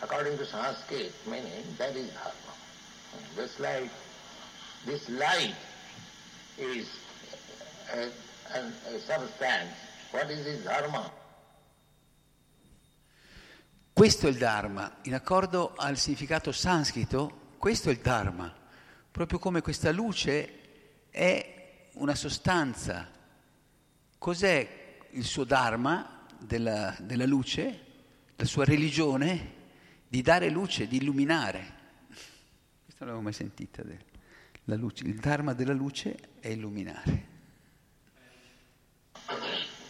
[0.01, 2.53] According to Sanskrit meaning, that is dharma.
[3.37, 3.91] Just like
[4.87, 5.55] this light
[6.57, 6.89] is
[7.93, 8.09] a,
[8.55, 8.61] a,
[8.95, 9.84] a substance,
[10.15, 11.23] what is its dharma?
[13.93, 18.53] Questo è il Dharma, in accordo al significato sanscrito, questo è il Dharma,
[19.09, 23.09] proprio come questa luce è una sostanza.
[24.19, 27.85] Cos'è il suo Dharma della, della luce,
[28.35, 29.63] la sua religione?
[30.09, 31.73] Di dare luce, di illuminare.
[32.83, 33.85] Questo non l'avevo mai sentita.
[34.65, 35.05] la luce.
[35.05, 37.34] Il Dharma della luce è illuminare.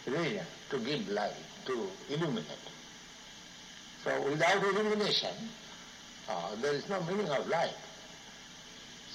[0.05, 1.33] Religion, to give light,
[1.65, 2.45] to illuminate.
[4.03, 5.33] So without illumination,
[6.29, 7.75] uh, there is no meaning of life.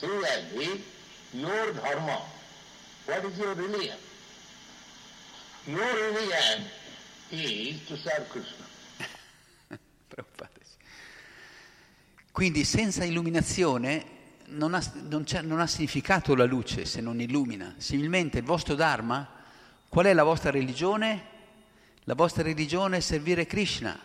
[0.01, 0.83] Similarly,
[1.33, 2.21] your dharma,
[3.07, 3.99] what is your religion?
[5.67, 6.65] Your religion
[7.31, 8.67] is to serve Krishna.
[10.11, 10.77] Sì.
[12.33, 14.05] Quindi senza illuminazione
[14.47, 17.75] non ha, non non ha significato la luce se non illumina.
[17.79, 19.40] Similmente il vostro Dharma,
[19.91, 21.27] qual è la vostra religione?
[22.05, 23.99] La vostra religione è servire Krishna.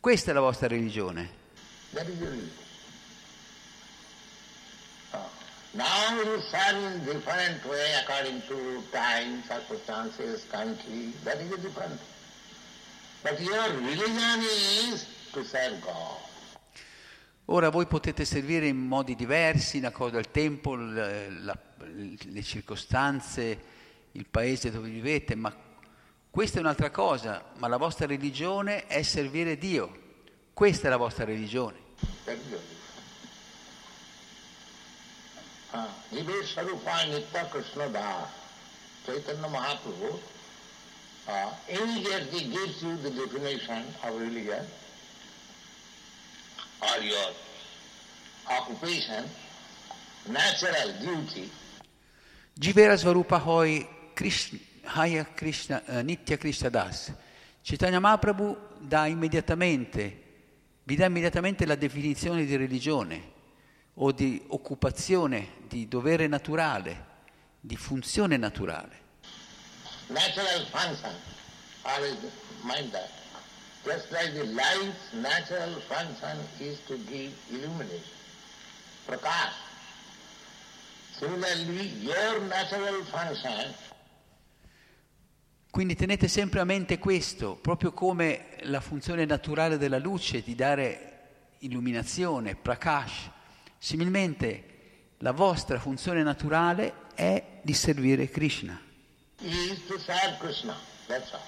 [0.00, 1.28] Questa è la vostra religione.
[1.92, 2.64] That is your religion.
[5.72, 11.12] Now you serve in different way according to time, circumstances, country.
[11.24, 12.00] That is a different.
[13.22, 16.24] But your religion is to serve God.
[17.46, 23.74] Ora voi potete servire in modi diversi, in accordo al tempo, la- le circostanze,
[24.16, 25.54] il paese dove vivete, ma
[26.30, 30.04] questa è un'altra cosa, ma la vostra religione è servire Dio.
[30.52, 31.84] Questa è la vostra religione.
[37.50, 38.28] Krishna Das,
[39.04, 40.18] Chaitanya Mahaprabhu,
[41.28, 44.64] uh, immediately gives you the definition of religion
[46.82, 47.32] or your
[48.50, 49.24] occupation
[50.28, 51.50] natural duty
[52.58, 53.86] Jivera Svarupa Hoi
[54.16, 54.58] Krishna,
[55.34, 57.12] Krishna, eh, Nitya Krishna Das.
[57.60, 60.22] Chaitanya Mahaprabhu dà immediatamente,
[60.84, 63.32] vi dà immediatamente la definizione di religione
[63.92, 67.04] o di occupazione, di dovere naturale,
[67.60, 69.04] di funzione naturale.
[70.08, 71.12] natural function.
[71.84, 72.16] Always
[72.64, 73.10] mind that.
[73.84, 78.00] Just like the light's natural function is to give illumination,
[79.06, 79.52] prakash.
[81.18, 83.74] Similarly, your natural function
[85.76, 91.56] Quindi tenete sempre a mente questo, proprio come la funzione naturale della luce di dare
[91.58, 93.28] illuminazione, prakash.
[93.76, 98.80] Similmente la vostra funzione naturale è di servire Krishna.
[99.36, 100.74] Krishna.
[101.08, 101.40] That's all.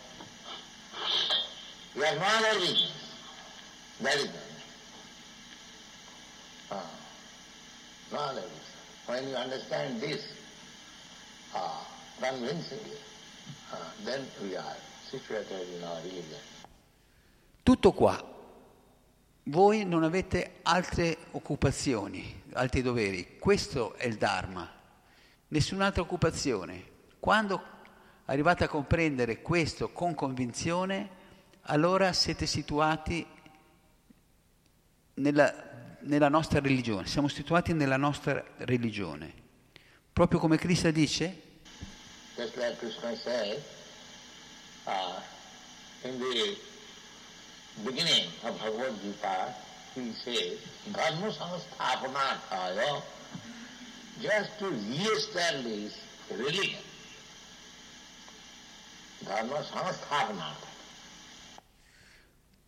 [1.94, 2.92] You are no other business.
[4.02, 4.30] That is.
[6.68, 6.84] Ah,
[8.10, 9.06] no other business.
[9.06, 10.22] When you understand this
[11.54, 11.82] ah,
[12.20, 13.07] convincingly,
[17.62, 18.36] Tutto qua.
[19.44, 23.38] Voi non avete altre occupazioni, altri doveri.
[23.38, 24.70] Questo è il Dharma.
[25.48, 26.96] Nessun'altra occupazione.
[27.18, 27.62] Quando
[28.26, 31.16] arrivate a comprendere questo con convinzione,
[31.62, 33.26] allora siete situati
[35.14, 37.06] nella, nella nostra religione.
[37.06, 39.32] Siamo situati nella nostra religione.
[40.12, 41.42] Proprio come Krishna dice,
[42.38, 43.60] Just like Krishna said,
[44.86, 45.18] uh,
[46.04, 46.56] in the
[47.84, 49.52] beginning of Bhagavad Gita,
[49.96, 50.58] he says,
[50.92, 53.02] Dharma samsthapanarthaya,
[54.22, 55.92] just to re-establish
[56.30, 56.78] religion.
[59.24, 60.66] Dharma samsthapanarthaya.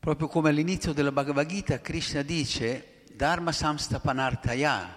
[0.01, 4.97] proprio come all'inizio della Bhagavad Gita, Krishna dice Dharma samstapanartaya,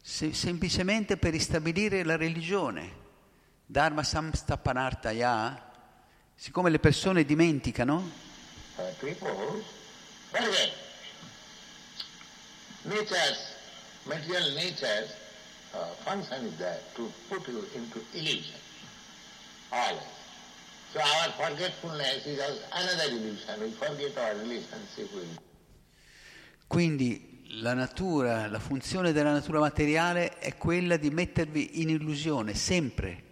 [0.00, 3.04] se- semplicemente per ristabilire la religione.
[3.66, 5.72] Dharma samstapanartaya,
[6.34, 8.24] siccome le persone dimenticano,
[8.76, 8.92] Uh,
[26.66, 33.25] quindi la natura, la funzione della natura materiale è quella di mettervi in illusione sempre.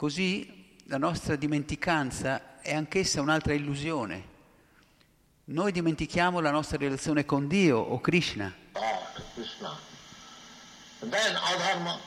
[0.00, 4.24] Così la nostra dimenticanza è anch'essa un'altra illusione.
[5.52, 8.50] Noi dimentichiamo la nostra relazione con Dio o Krishna.
[8.72, 9.78] God, Krishna.
[11.00, 11.98] And then adharma.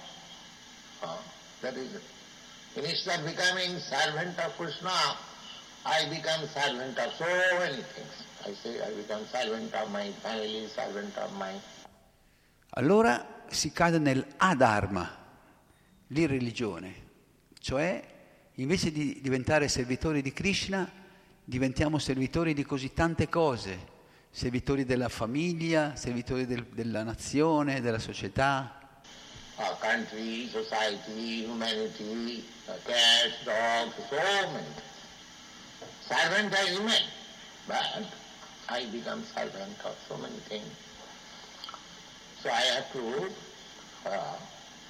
[1.61, 2.01] That is,
[2.73, 4.89] instead of becoming servant of Krishna,
[5.83, 7.25] I become servant of so
[7.59, 8.25] many things.
[8.43, 11.53] I say I become servant of my family, servant of my
[12.69, 15.15] Allora si cade nel adharma,
[16.07, 17.02] l'irreligione,
[17.63, 18.03] cioè
[18.55, 20.91] invece di diventare servitori di Krishna,
[21.45, 23.79] diventiamo servitori di così tante cose,
[24.29, 28.99] servitori della famiglia, servitori del- della nazione, della società,
[29.55, 32.45] uh, country, society, humanity,
[32.83, 34.15] cats, dogs, so
[34.51, 34.67] many.
[36.05, 37.05] Servant I remain,
[37.65, 38.05] but
[38.67, 40.67] I become servant of so many things.
[42.41, 43.29] So I have to
[44.05, 44.35] uh,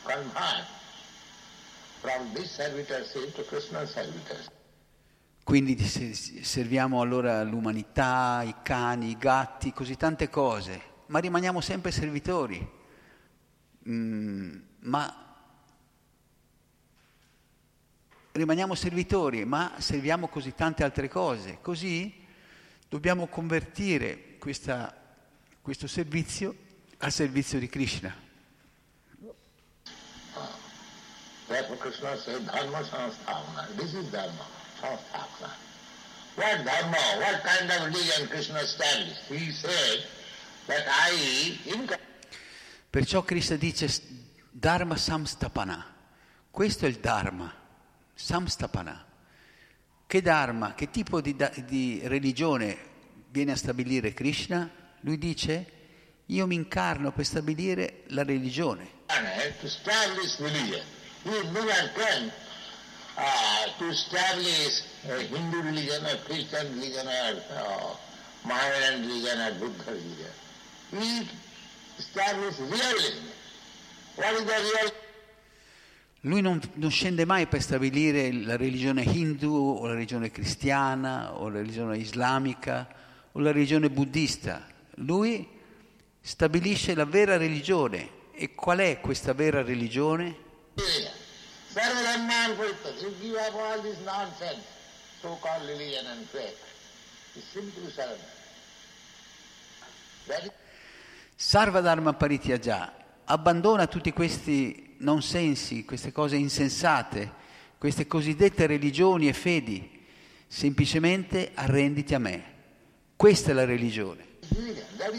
[0.06, 0.82] convert from this servitorship to Krishna's servitorship.
[5.44, 11.60] Quindi di- se- serviamo allora l'umanità, i cani, i gatti, così tante cose, ma rimaniamo
[11.62, 12.66] sempre servitori.
[13.90, 15.18] Mm, ma
[18.32, 21.60] rimaniamo servitori, ma serviamo così tante altre cose.
[21.62, 22.26] Così
[22.90, 24.96] dobbiamo convertire questa-
[25.62, 26.56] questo servizio
[27.00, 28.23] al servizio di Krishna.
[31.54, 33.78] Therefore Krishna said, Dharma samsthavana.
[33.78, 34.46] This is Dharma,
[34.82, 35.52] samsthavana.
[36.34, 39.22] What Dharma, what kind of religion Krishna established?
[39.30, 40.04] He said
[40.66, 41.60] that I,
[42.90, 43.88] Perciò Krishna dice
[44.50, 45.86] Dharma Samstapana.
[46.50, 47.54] Questo è il Dharma,
[48.16, 49.06] Samstapana.
[50.08, 51.36] Che Dharma, che tipo di,
[51.66, 52.78] di religione
[53.30, 54.68] viene a stabilire Krishna?
[55.02, 55.72] Lui dice,
[56.26, 59.02] io mi incarno per stabilire la religione.
[59.60, 60.82] to establish religion.
[61.24, 62.32] He never came
[63.18, 67.96] uh, to establish a Hindu religion, a Christian religion, or uh,
[68.46, 70.34] Mohammedan religion, or Buddha religion.
[70.92, 71.28] He
[71.98, 73.28] established realism.
[74.16, 74.92] What is the real?
[76.26, 81.50] Lui non, non scende mai per stabilire la religione hindu o la religione cristiana o
[81.50, 82.88] la religione islamica
[83.34, 84.66] o la religione buddista.
[84.96, 85.46] Lui
[86.22, 90.43] stabilisce la vera religione E qual è questa vera religione?
[90.76, 94.66] Sarvadhamman Puritta, you give up all this nonsense,
[95.22, 96.60] so-called religion and faith.
[97.36, 98.16] It's simply surrender.
[100.28, 100.52] That is
[101.36, 102.94] Sarvadharma Parityaja
[103.26, 107.32] abbandona tutti questi nonsensi, queste cose insensate,
[107.78, 110.06] queste cosiddette religioni e fedi,
[110.48, 112.52] semplicemente arrenditi a me.
[113.16, 114.26] Questa è la religione.
[114.98, 115.12] That.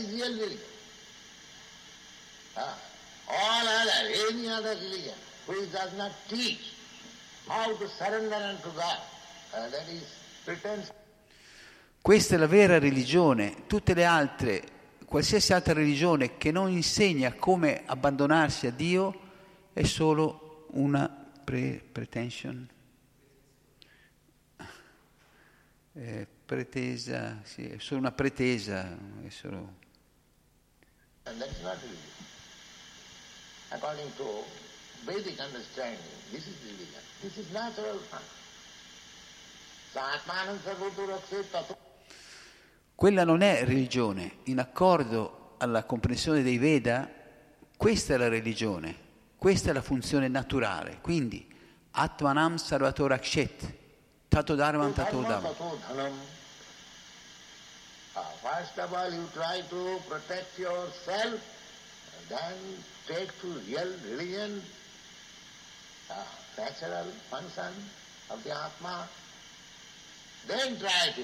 [2.55, 2.77] Ah,
[3.27, 5.15] all other, any other religion,
[5.47, 6.75] which does not teach
[7.47, 8.99] how to surrender unto God,
[9.53, 10.05] uh, that is
[10.45, 10.93] pretense.
[12.01, 13.67] Questa è la vera religione.
[13.67, 14.63] Tutte le altre,
[15.07, 19.21] qualsiasi altra religione che non insegna come abbandonarsi a Dio
[19.73, 22.69] è solo una pre- pretension,
[25.97, 29.75] Eh, pretesa, sì, è solo una pretesa, è solo...
[33.69, 34.45] According to
[35.05, 35.99] Vedic understanding,
[36.31, 37.01] this is religion.
[37.21, 38.21] This is natural fun.
[42.95, 44.39] Quella non è religione.
[44.45, 47.09] In accordo alla comprensione dei Veda,
[47.77, 48.97] questa è la religione,
[49.37, 50.99] questa è la funzione naturale.
[51.01, 51.47] Quindi,
[51.93, 53.73] Atmanam Sarvatorakshet,
[54.29, 55.49] Tato Dharmam Tato Dharma Dhamma.
[55.49, 56.13] tato dhanam.
[58.15, 61.41] Ah, First of all, you try to protect yourself,
[62.29, 64.61] then take to real religion,
[66.15, 67.73] ah, natural function
[68.29, 69.09] of the Atma.
[70.47, 71.23] Then try to,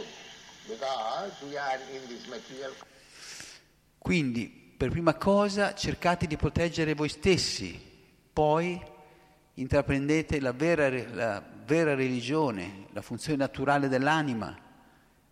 [0.68, 2.72] because we are in this material
[4.00, 7.78] Quindi, per prima cosa, cercate di proteggere voi stessi,
[8.32, 8.80] poi
[9.54, 14.56] intraprendete la vera, la vera religione, la funzione naturale dell'anima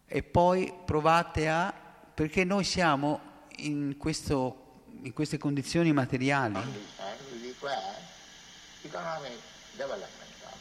[0.06, 1.72] e poi provate a...
[2.14, 3.20] perché noi siamo
[3.56, 6.60] in, questo, in queste condizioni materiali.
[8.84, 9.38] Economic
[9.76, 10.28] development.
[10.46, 10.58] also.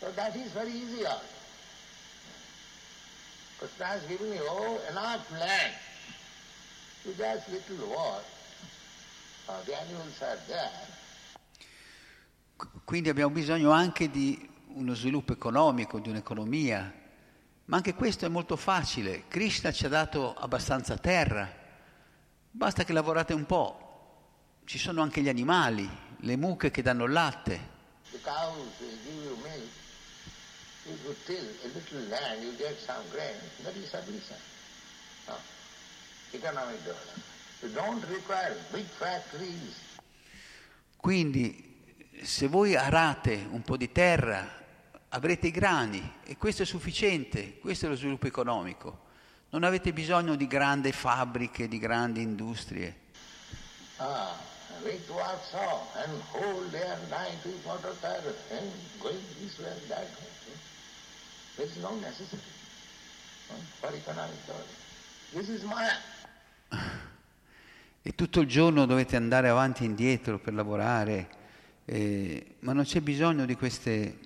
[0.00, 1.36] So that is very easy also.
[3.58, 5.74] Krishna has given you enough land
[7.02, 8.24] to just little work.
[9.48, 10.96] Uh, the animals are there.
[12.84, 16.92] Quindi abbiamo bisogno anche di uno sviluppo economico, di un'economia,
[17.66, 19.24] ma anche questo è molto facile.
[19.28, 21.50] Krishna ci ha dato abbastanza terra,
[22.50, 23.86] basta che lavorate un po'.
[24.64, 25.88] Ci sono anche gli animali,
[26.20, 27.76] le mucche che danno latte.
[28.10, 29.68] The cows will give you milk.
[30.86, 33.36] If you till a little land, you get some grain.
[33.62, 34.40] That is sufficient.
[35.26, 35.34] No.
[36.32, 37.22] Economic development.
[37.60, 39.86] You don't require big factories.
[40.96, 41.66] Quindi
[42.22, 44.56] se voi arate un po' di terra,
[45.10, 49.06] avrete i grani e questo è sufficiente, questo è lo sviluppo economico.
[49.50, 53.06] Non avete bisogno di grandi fabbriche, di grandi industrie.
[53.96, 54.34] Ah,
[54.84, 55.58] wait to work so,
[55.96, 58.70] and whole day and night we water there, and
[59.00, 60.54] going this way and that way.
[61.56, 62.42] There is no necessity
[63.50, 64.78] hmm, for economic development.
[65.34, 65.96] This is Maya.
[68.00, 71.28] E tutto il giorno dovete andare avanti e indietro per lavorare,
[71.84, 74.18] eh, ma non c'è bisogno di queste,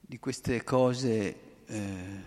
[0.00, 1.64] di queste cose.
[1.66, 2.24] eh.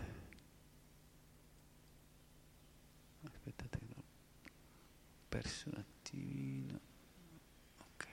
[3.26, 4.04] Aspettate, che ho
[5.30, 6.80] perso un attimino.
[7.78, 8.08] Ok.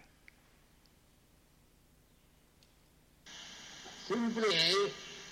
[4.10, 4.90] Simply,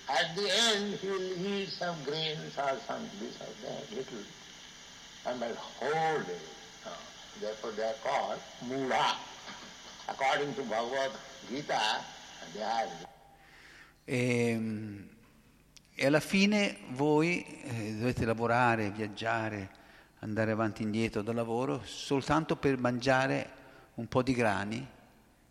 [0.08, 4.22] at the end, he will eat some grains or some this or that, little,
[5.26, 6.38] and the whole day.
[6.86, 6.90] Uh,
[7.40, 9.16] therefore, they are called mula.
[10.08, 11.10] According to Bhagavad
[11.48, 11.80] Gita,
[12.54, 12.86] they are
[14.04, 14.60] E,
[15.96, 19.70] e alla fine voi eh, dovete lavorare, viaggiare,
[20.20, 23.50] andare avanti e indietro dal lavoro soltanto per mangiare
[23.94, 24.88] un po' di grani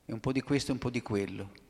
[0.05, 1.66] e un po' di questo e un po' di quello.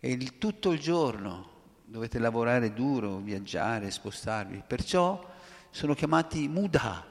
[0.00, 1.50] E il- tutto il giorno
[1.84, 4.62] dovete lavorare duro, viaggiare, spostarvi.
[4.66, 5.24] Perciò
[5.70, 7.04] sono chiamati Muda.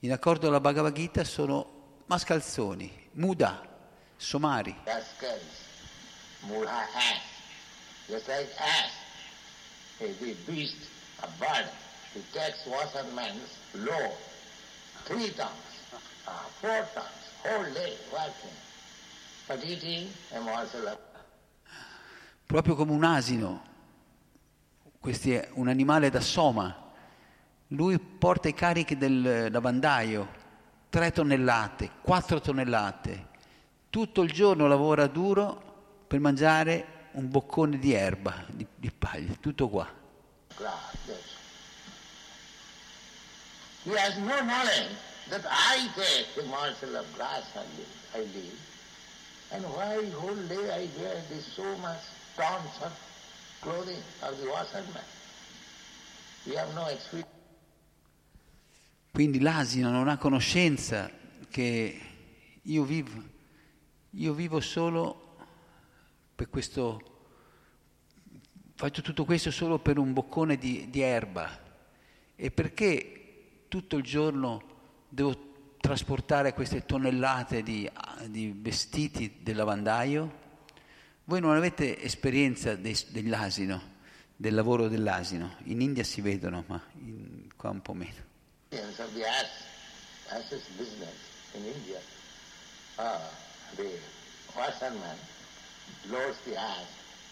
[0.00, 3.66] In accordo alla Bhagavad Gita sono mascalzoni, Muda,
[4.16, 4.76] somari.
[15.04, 15.50] three tons,
[16.26, 17.08] uh, four tons,
[17.42, 18.52] whole day working,
[19.46, 20.98] but eating a morsel of
[22.46, 23.62] proprio come un asino,
[25.00, 26.92] questo è un animale da soma,
[27.68, 30.28] lui porta i carichi del lavandaio,
[30.88, 33.28] tre tonnellate, quattro tonnellate,
[33.90, 39.68] tutto il giorno lavora duro per mangiare un boccone di erba, di, di paglia, tutto
[39.68, 40.02] qua.
[40.56, 40.96] grass.
[41.06, 41.18] Yes.
[43.84, 44.96] He has no knowledge
[45.30, 48.60] that I take a morsel of grass I live, I live,
[49.52, 52.00] and why whole day I wear this so much
[52.36, 52.92] tons of
[53.60, 55.02] clothing of the washerman?
[56.46, 57.32] We have no experience.
[59.10, 61.08] Quindi l'asino non ha conoscenza
[61.48, 62.00] che
[62.60, 63.22] io vivo,
[64.10, 65.36] io vivo solo
[66.34, 67.00] per questo,
[68.74, 71.48] faccio tutto questo solo per un boccone di, di erba.
[72.34, 74.62] E perché tutto il giorno
[75.08, 77.88] devo trasportare queste tonnellate di,
[78.26, 80.42] di vestiti del lavandaio?
[81.24, 83.80] Voi non avete esperienza dei, dell'asino,
[84.36, 85.56] del lavoro dell'asino.
[85.64, 88.22] In India si vedono, ma in, qua un po' meno.
[91.64, 92.00] India,
[92.98, 93.18] uh,
[93.76, 93.98] the
[94.56, 95.16] washerman
[96.10, 96.86] loads the ass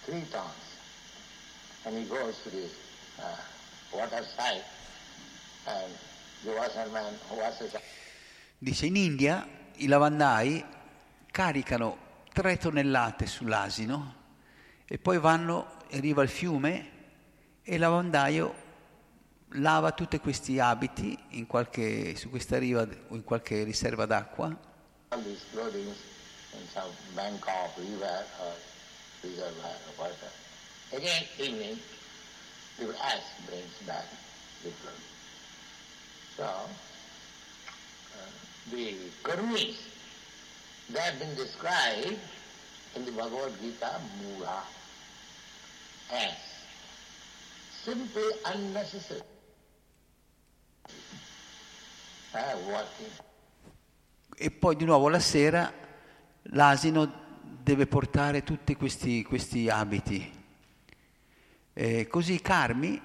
[0.05, 0.79] three tons
[1.85, 2.67] and he goes to the
[3.19, 3.37] uh,
[3.93, 4.63] water side
[5.67, 5.93] and
[6.45, 7.75] the washerman washes
[8.59, 9.47] Dice in India
[9.79, 10.65] i lavandai
[11.33, 14.21] caricano tre tonnellate sull'asino
[14.87, 16.91] e poi vanno, arriva al fiume
[17.63, 18.55] e lavandaio
[19.57, 24.71] lava tutti questi abiti in qualche, su questa riva o in qualche riserva d'acqua.
[25.13, 28.53] all these clothing in some Bangkok river or
[29.23, 30.33] reservoir or water.
[30.97, 31.79] Again, evening,
[32.79, 32.87] the.
[36.37, 36.69] So, uh,
[38.71, 39.77] the karmis,
[40.93, 42.19] they have been described
[42.95, 44.63] in the Bhagavad Gita, mura,
[46.13, 46.35] as
[47.83, 49.23] simply unnecessary.
[52.35, 52.39] Uh.
[54.37, 55.73] E poi di nuovo la sera
[56.45, 57.21] l'asino
[57.63, 60.41] deve portare tutti questi, questi abiti.
[61.75, 63.01] Eh, così i karmi,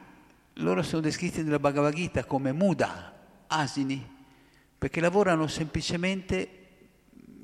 [0.56, 3.14] loro sono descritti nella Bhagavad Gita come muda,
[3.48, 4.16] asini,
[4.78, 6.67] perché lavorano semplicemente,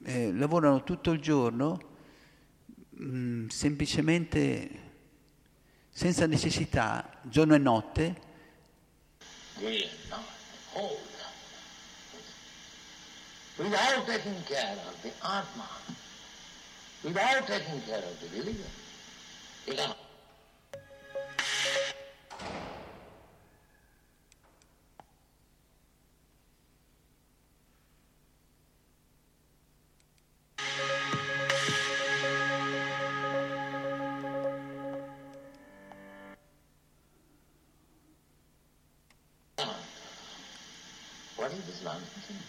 [0.03, 1.79] eh, lavorano tutto il giorno,
[2.89, 4.81] mh, semplicemente
[5.89, 8.21] senza necessità, giorno e notte,
[13.57, 15.67] without taking care of the Atma,
[17.03, 18.65] without taking care of the religion.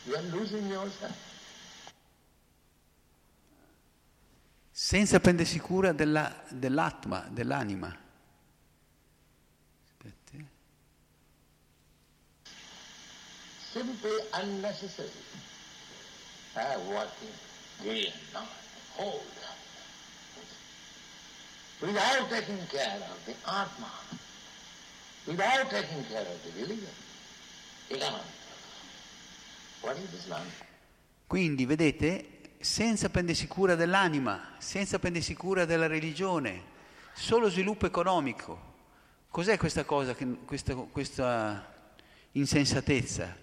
[0.07, 1.15] You are losing yourself.
[4.77, 7.97] senza prendersi cura della- dell'atma, dell'anima.
[9.85, 10.45] Aspetta.
[13.73, 15.11] Simply unnecessary.
[16.55, 17.33] Uh, working
[17.83, 18.49] day and night,
[18.97, 19.23] whole
[21.81, 23.91] without taking care of the Atma,
[25.27, 26.95] without taking care of the religion.
[27.91, 28.21] Economic.
[28.21, 29.74] What is this nonsense?
[31.27, 36.63] Quindi, vedete, senza prendersi cura dell'anima, senza prendersi cura della religione,
[37.15, 38.73] solo sviluppo economico.
[39.29, 40.15] Cos'è questa cosa,
[40.45, 41.73] questa, questa
[42.33, 43.37] insensatezza?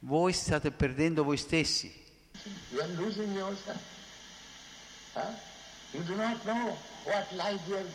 [0.00, 2.02] Voi state perdendo voi stessi.
[2.70, 3.80] You are losing yourself.
[5.14, 5.32] Huh?
[5.92, 7.86] You do not know what life you are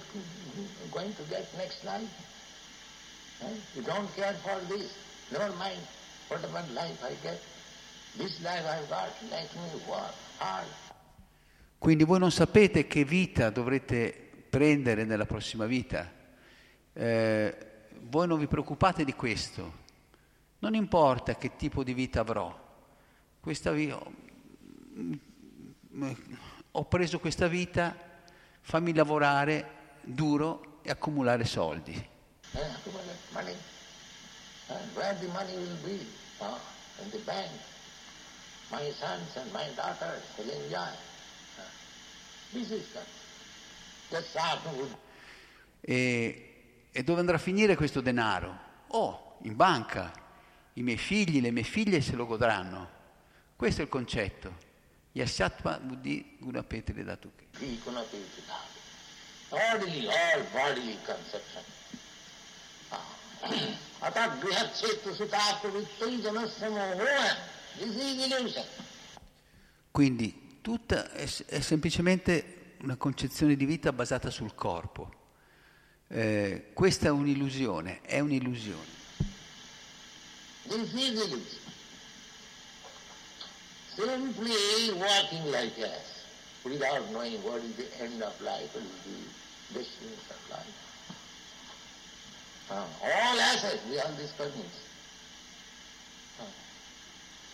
[0.89, 2.09] going to get next life.
[3.41, 3.49] Huh?
[3.75, 4.91] You don't care for this.
[5.31, 5.79] Never mind
[6.29, 7.39] whatever life I get.
[11.77, 14.11] Quindi voi non sapete che vita dovrete
[14.49, 16.11] prendere nella prossima vita.
[16.93, 17.57] Eh,
[18.01, 19.87] voi non vi preoccupate di questo.
[20.59, 22.67] Non importa che tipo di vita avrò.
[23.39, 23.95] Questa vi-
[26.71, 27.95] ho preso questa vita,
[28.61, 31.93] fammi lavorare duro e accumulare soldi.
[31.93, 32.59] Eh,
[33.31, 33.55] money.
[34.67, 36.05] Uh, where the money will be?
[36.39, 36.57] Uh,
[37.03, 37.49] in the bank
[38.70, 40.78] My sons and my daughters will enjoy.
[40.78, 41.62] Uh,
[42.52, 43.00] this is the,
[44.10, 44.96] the sadhu would
[45.86, 48.58] E, e dove andrà a finire questo denaro?
[48.88, 50.10] Oh, in banca.
[50.74, 52.88] I miei figli, le mie figlie se lo godranno.
[53.54, 54.56] Questo è il concetto.
[55.12, 57.46] Yashatva buddhi gunapetri datuke.
[57.58, 58.42] be kunapiti
[59.50, 61.62] Orderly, all bodily conception.
[64.00, 67.57] अतः बृहत् क्षेत्र सुताप्रवृत्ति जनस्य मोहोय This is illusion.
[69.91, 75.13] quindi tutta è, è semplicemente una concezione di vita basata sul corpo.
[76.07, 78.97] Eh, questa è un'illusione, è un'illusione.
[80.67, 80.93] This
[83.95, 86.23] simply walking like us,
[86.63, 90.75] without knowing what is the end of life, what is the destiny of life.
[92.71, 94.55] Uh, all assets, we are discouraged.
[96.39, 96.57] Uh, Krishna concept is
[97.25, 97.48] more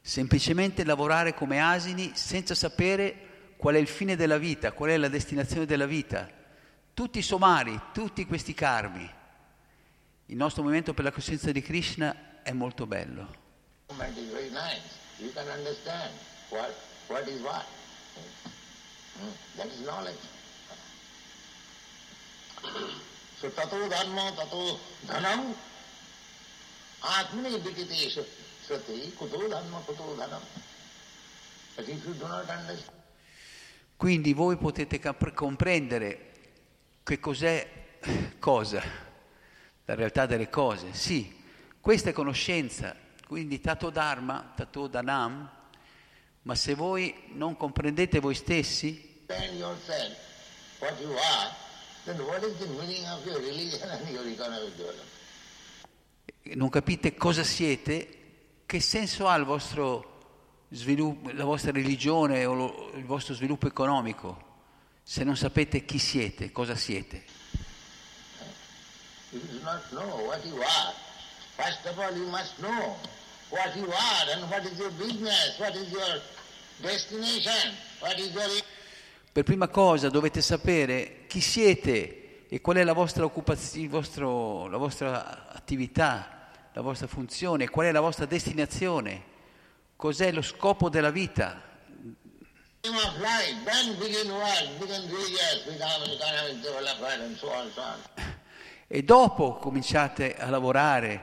[0.00, 5.08] Semplicemente lavorare come asini senza sapere qual è il fine della vita, qual è la
[5.08, 6.28] destinazione della vita.
[6.94, 9.16] Tutti i somari, tutti questi karmi.
[10.26, 13.46] Il nostro movimento per la coscienza di Krishna è molto bello.
[16.50, 16.72] What,
[17.08, 17.66] what is what.
[19.56, 20.16] That is knowledge.
[28.66, 30.42] Sati, kuto dharma, kuto dhanam.
[31.76, 32.96] But if you do not understand,
[33.96, 36.32] Quindi voi potete cap- comprendere
[37.02, 37.98] che cos'è
[38.38, 38.82] cosa,
[39.84, 40.92] la realtà delle cose.
[40.92, 41.34] Sì,
[41.80, 42.94] questa è conoscenza,
[43.26, 45.50] quindi tato dharma, tato dhanam,
[46.42, 49.24] ma se voi non comprendete voi stessi,
[52.08, 55.16] then what is the meaning of your religion and your economic development?
[56.54, 58.08] non capite cosa siete,
[58.64, 60.16] che senso ha il vostro
[60.70, 64.46] sviluppo, la vostra religione o lo- il vostro sviluppo economico
[65.02, 67.24] se non sapete chi siete, cosa siete.
[69.30, 70.94] You do not know what you are.
[71.56, 72.96] First of all, you must know
[73.50, 76.20] what you are and what is your business, what is your
[76.80, 78.48] destination, what is your...
[79.38, 84.66] Per prima cosa dovete sapere chi siete e qual è la vostra occupazione, il vostro-
[84.66, 89.22] la vostra attività, la vostra funzione, qual è la vostra destinazione,
[89.94, 91.62] cos'è lo scopo della vita.
[98.88, 101.22] E dopo cominciate a lavorare,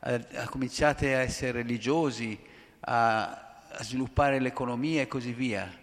[0.00, 2.36] a, a- cominciate a essere religiosi,
[2.80, 3.22] a,
[3.68, 5.78] a sviluppare l'economia e così via,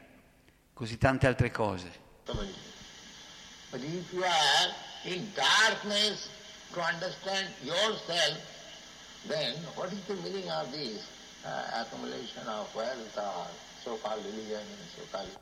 [0.79, 1.91] così tante altre cose.
[2.23, 2.53] Somebody.
[3.69, 4.73] But if you are
[5.03, 6.29] in darkness
[6.71, 8.39] to understand yourself,
[9.27, 11.05] then what is the meaning of this
[11.43, 13.47] uh, accumulation of wealth or
[13.83, 15.37] so-called religion and so-called...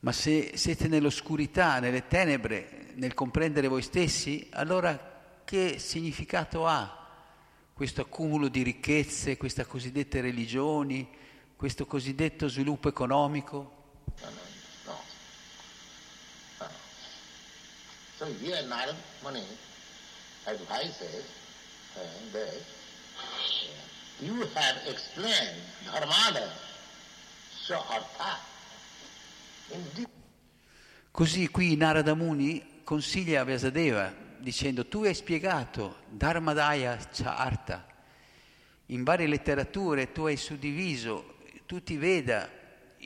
[0.00, 7.08] Ma se siete nell'oscurità, nelle tenebre, nel comprendere voi stessi, allora che significato ha
[7.72, 11.08] questo accumulo di ricchezze, queste cosiddette religioni,
[11.56, 13.83] questo cosiddetto sviluppo economico?
[14.86, 14.96] No.
[18.18, 19.44] So here Narad Muni
[20.46, 21.24] advises
[21.96, 22.00] uh,
[22.32, 22.54] that
[23.18, 26.48] uh, you have explained dharmada,
[27.50, 28.38] so artha,
[29.72, 30.06] in
[31.10, 37.86] Così qui Narada Muni consiglia a Vyasadeva dicendo tu hai spiegato Dharmadaya Charta,
[38.86, 41.36] in varie letterature tu hai suddiviso
[41.66, 42.50] tutti i Veda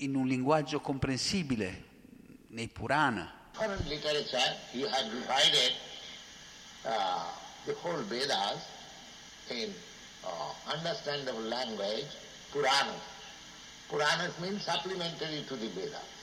[0.01, 1.85] in un linguaggio comprensibile
[2.49, 3.33] nei Purana.
[3.53, 5.73] Foreign literature, you have divided
[6.85, 7.25] uh,
[7.65, 8.63] the whole Vedas
[9.51, 9.73] in
[10.25, 12.07] uh, understandable language,
[12.53, 13.03] Puranas.
[13.89, 16.17] Puranas means supplementary to the Vedas.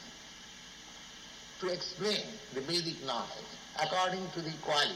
[1.60, 2.24] To explain
[2.54, 3.52] the Vedic knowledge
[3.82, 4.96] according to the quality.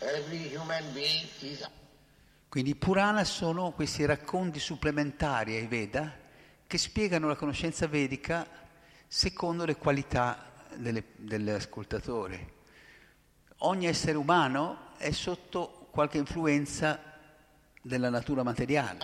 [0.00, 1.66] Every human being is
[2.48, 6.19] Quindi i Purana sono questi racconti supplementari ai Veda
[6.70, 8.46] che spiegano la conoscenza vedica
[9.08, 12.52] secondo le qualità delle- dell'ascoltatore.
[13.62, 17.02] Ogni essere umano è sotto qualche influenza
[17.82, 18.98] della natura materiale.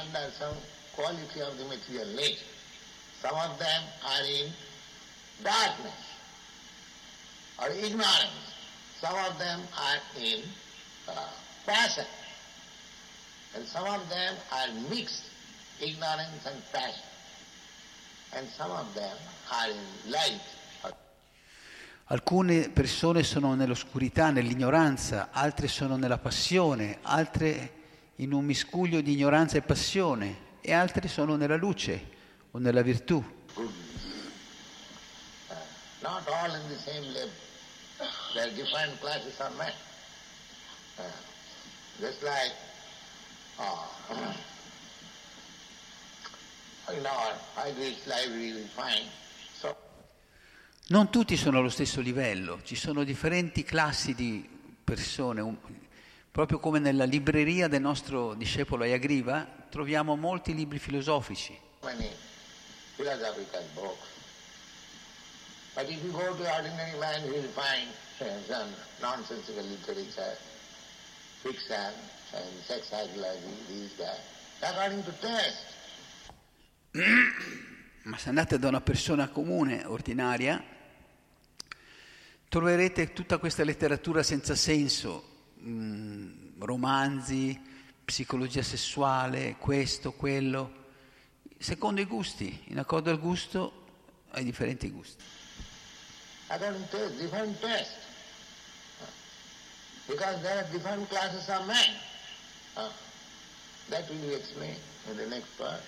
[7.58, 8.54] or ignorance.
[9.00, 10.42] Some of them are in
[11.08, 11.12] uh,
[11.64, 12.06] passion.
[13.56, 15.24] And some of them are mixed
[15.80, 16.84] ignorance and passion.
[16.84, 17.02] And some of them are in light.
[18.25, 18.25] or
[22.08, 27.72] Alcune persone sono nell'oscurità, nell'ignoranza, altre sono nella passione, altre
[28.16, 32.14] in un miscuglio di ignoranza e passione e altre sono nella luce
[32.50, 33.24] o nella virtù.
[36.06, 37.30] not all in the same level.
[38.34, 39.72] There are different classes of men.
[40.98, 41.02] Uh,
[42.00, 42.52] just like
[43.58, 44.44] uh, in our Irish library we find
[46.66, 46.75] so
[50.88, 54.48] Non tutti sono allo stesso livello, ci sono differenti classi di
[54.84, 55.56] persone.
[56.30, 61.58] Proprio come nella libreria del nostro discepolo Ayagriva troviamo molti libri filosofici.
[65.76, 67.86] But if you go to ordinary man, you will find
[68.46, 68.72] some
[69.02, 70.38] nonsensical literature,
[71.42, 71.92] fiction
[72.32, 74.22] and sex psychology, these guys,
[74.62, 75.75] according to taste.
[78.02, 80.62] Ma se andate da una persona comune, ordinaria,
[82.48, 87.60] troverete tutta questa letteratura senza senso, mm, romanzi,
[88.04, 90.84] psicologia sessuale, questo, quello,
[91.58, 93.84] secondo i gusti, in accordo al gusto
[94.30, 95.24] ai differenti gusti.
[96.48, 98.04] According to different taste.
[100.06, 101.94] Because there are different classes of men.
[102.76, 102.88] Uh,
[103.88, 104.80] That will be explained
[105.10, 105.80] in the next part.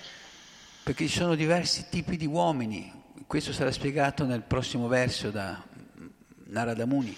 [0.89, 2.91] Perché ci sono diversi tipi di uomini,
[3.27, 5.63] questo sarà spiegato nel prossimo verso da
[6.47, 7.15] Narada Muni.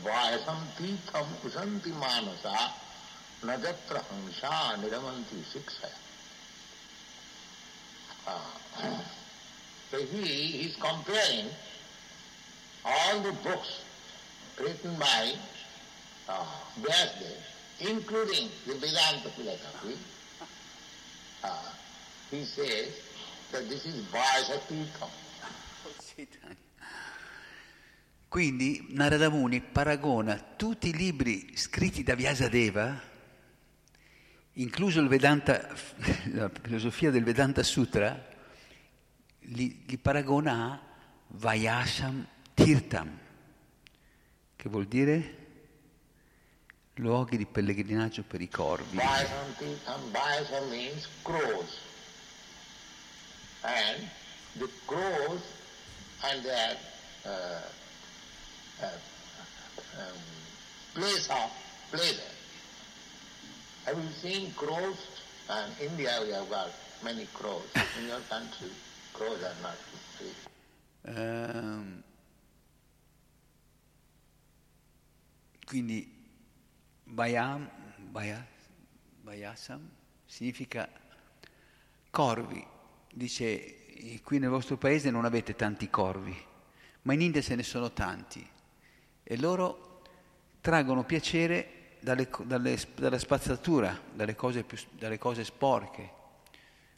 [0.00, 2.72] Vayasam Titham Kusanti Manasa
[3.40, 5.90] Najatra Hansha Niramanti Siksa.
[8.24, 9.20] Ah.
[9.92, 11.50] So he is comparing
[12.84, 13.82] all the books
[14.60, 15.32] written by
[16.28, 16.44] uh,
[16.80, 17.36] Vyasdev,
[17.80, 19.96] including the Vedanta philosophy,
[21.44, 21.48] uh,
[22.30, 22.88] he says
[23.52, 25.10] that this is Vasatirtham.
[28.28, 29.30] Quindi Narada
[29.60, 32.98] paragona tutti i libri scritti da Vyasadeva,
[34.54, 35.68] incluso il Vedanta,
[36.32, 38.30] la filosofia del Vedanta Sutra,
[39.40, 40.80] li, li paragona a
[41.26, 42.26] Vayasham
[42.64, 43.18] Tirtam,
[44.56, 45.36] che vuol dire
[46.94, 48.96] luoghi di pellegrinaggio per i corvi.
[48.96, 51.78] Vayasam Tirtham, Vayasam means crows.
[53.62, 54.08] And
[54.58, 55.42] the crows
[56.24, 56.76] and their
[57.24, 57.60] uh,
[58.82, 58.86] uh,
[59.98, 60.20] um,
[60.94, 61.50] place of
[61.90, 62.32] pleasure.
[63.84, 64.98] Have you seen crows?
[65.48, 66.70] And India we have got
[67.02, 67.66] many crows.
[67.98, 68.70] In your country,
[69.12, 69.76] crows are not
[70.16, 70.34] free.
[71.04, 72.02] Ehm,
[75.72, 76.06] quindi
[77.04, 77.66] Vayam,
[78.10, 78.46] Vaya-
[79.22, 79.88] Vayasam
[80.26, 80.86] significa
[82.10, 82.62] corvi.
[83.10, 86.36] Dice, qui nel vostro paese non avete tanti corvi,
[87.02, 88.46] ma in India se ne sono tanti
[89.22, 90.02] e loro
[90.60, 96.10] traggono piacere dalle dalle- dalla spazzatura, dalle cose, più- dalle cose sporche,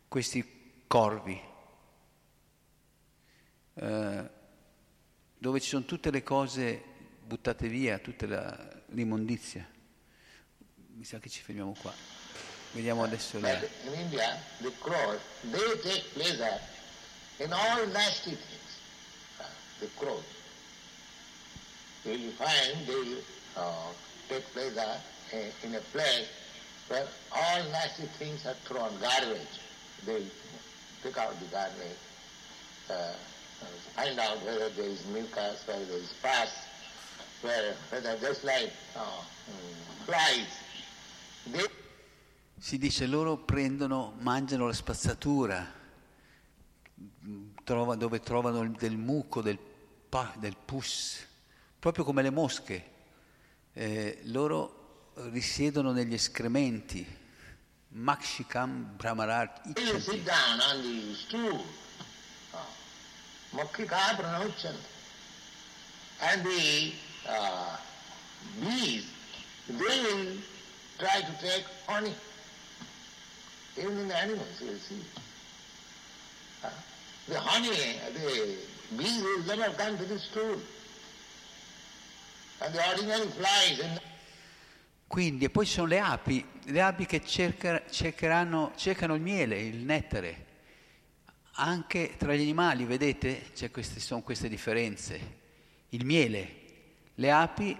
[0.09, 1.41] questi corvi
[3.75, 4.31] eh,
[5.39, 6.94] dove ci sono tutte le cose
[7.35, 8.57] buttate via, tutta la-
[8.91, 9.66] l'immondizia.
[10.95, 11.93] Mi sa che ci fermiamo qua.
[12.72, 13.39] Vediamo adesso.
[13.41, 15.18] But in India, the crows,
[15.51, 16.61] they take pleasure
[17.39, 18.78] in all nasty things.
[19.41, 19.45] Uh,
[19.80, 20.22] the crows.
[22.05, 23.18] You will find they
[23.57, 23.91] uh,
[24.28, 25.01] take pleasure
[25.32, 26.28] uh, in a place
[26.89, 29.59] where all nasty things are thrown, garbage.
[30.07, 30.22] They
[31.03, 31.99] pick out the garbage,
[32.91, 33.14] uh,
[33.97, 36.51] find out whether there is mucus, whether there is pus,
[42.59, 45.71] Si dice loro prendono, mangiano la spazzatura,
[47.63, 49.59] trova- dove trovano del muco, del,
[50.09, 51.27] pa- del pus,
[51.79, 52.93] proprio come le mosche.
[53.75, 57.23] Eh, loro risiedono negli escrementi.
[57.97, 60.25] Makshikam Brahmarat They will sit Ichanti.
[60.25, 61.65] down on the stool.
[63.53, 64.75] Makkika pranochan.
[66.21, 66.93] And the
[67.29, 67.77] uh,
[68.61, 69.07] bees,
[69.68, 70.27] they will
[70.99, 72.14] try to take honey.
[73.77, 75.01] Even in the animals, you will see.
[76.62, 76.68] Uh,
[77.29, 78.57] the honey, the
[78.97, 80.57] bees will never come to the stool.
[82.61, 84.01] And the ordinary flies in
[85.07, 88.72] Quindi, e poi ci sono le api, le api che cerca- cercano
[89.14, 90.47] il miele, il nettare.
[91.53, 95.43] Anche tra gli animali, vedete, queste, sono queste differenze.
[95.91, 96.62] Il miele,
[97.17, 97.79] le api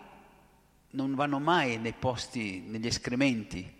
[0.91, 3.72] non vanno mai nei posti, negli escrementi,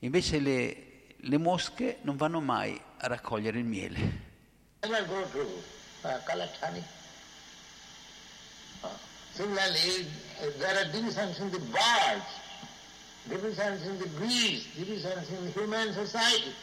[0.00, 0.76] invece le,
[1.16, 4.26] le mosche non vanno mai a raccogliere il miele.
[4.82, 6.82] uh.
[8.80, 8.86] Uh,
[9.34, 10.06] similarly,
[10.40, 12.24] uh, there are divisions in the birds,
[13.28, 16.54] divisions in the bees, divisions in human society.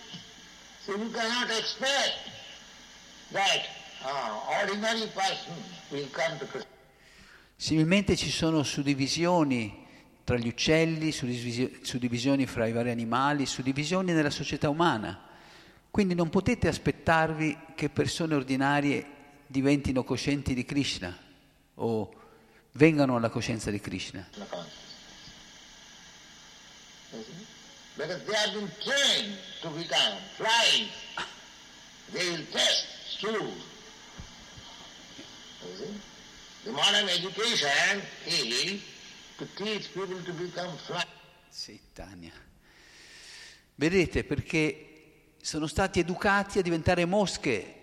[0.85, 2.29] So you cannot expect
[3.33, 3.65] that
[4.05, 5.53] uh, ordinary person
[5.91, 6.74] will come to Krishna.
[7.55, 9.83] Similmente ci sono suddivisioni
[10.23, 15.21] tra gli uccelli, suddivisi- suddivisioni fra i vari animali, suddivisioni nella società umana.
[15.89, 19.05] Quindi non potete aspettarvi che persone ordinarie
[19.47, 21.15] diventino coscienti di Krishna
[21.75, 22.13] o
[22.73, 24.27] vengano alla coscienza di Krishna.
[35.61, 36.14] because
[36.65, 38.81] The modern education is
[39.37, 41.05] to teach people to become flies.
[41.47, 42.33] Sì, Tania.
[43.75, 47.75] Vedete, perché sono stati educati a diventare mosche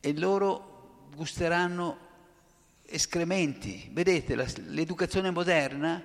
[0.00, 1.96] e loro gusteranno
[2.86, 3.88] escrementi.
[3.92, 6.04] Vedete, la- l'educazione moderna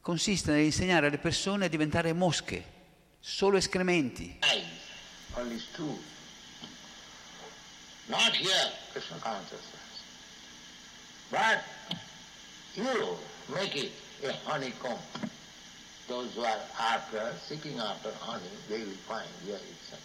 [0.00, 2.64] consiste nell'insegnare alle persone a diventare mosche,
[3.20, 4.38] solo escrementi.
[5.34, 5.98] only two.
[8.06, 9.75] Not here, Krishna consciousness.
[11.36, 11.60] But
[12.76, 13.18] you
[13.54, 13.92] make it
[14.24, 14.98] a honeycomb.
[16.08, 20.00] Those who are after, seeking after honey, they will find here itself.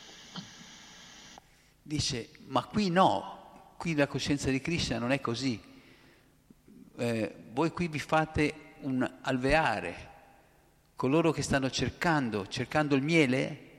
[1.81, 5.57] Dice, ma qui no, qui la coscienza di Krishna non è così.
[6.97, 10.09] Eh, voi qui vi fate un alveare.
[10.97, 13.69] Coloro che stanno cercando, cercando il miele,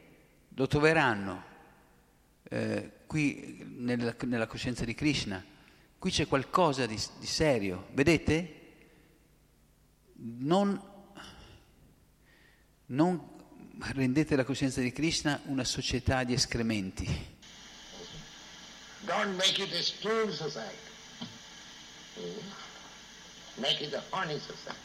[0.54, 1.44] lo troveranno.
[2.44, 5.51] Eh, qui nella, nella coscienza di Krishna.
[6.02, 7.86] Qui c'è qualcosa di, di serio.
[7.92, 8.60] Vedete?
[10.14, 10.82] Non,
[12.86, 13.28] non
[13.78, 17.04] rendete la coscienza di Krishna una società di escrementi.
[19.04, 20.74] Don't make it a stool society.
[23.58, 24.76] Make it a honey society.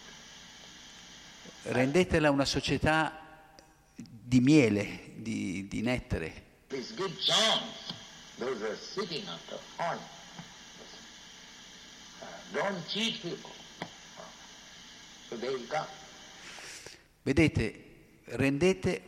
[1.63, 3.41] rendetela una società
[3.95, 6.43] di miele, di, di nettare.
[6.67, 7.91] Please give chance.
[8.37, 10.15] Those are seeking after honey.
[12.53, 13.51] Don't cheat people.
[15.29, 15.87] So come.
[17.23, 17.83] Vedete,
[18.25, 19.07] rendete,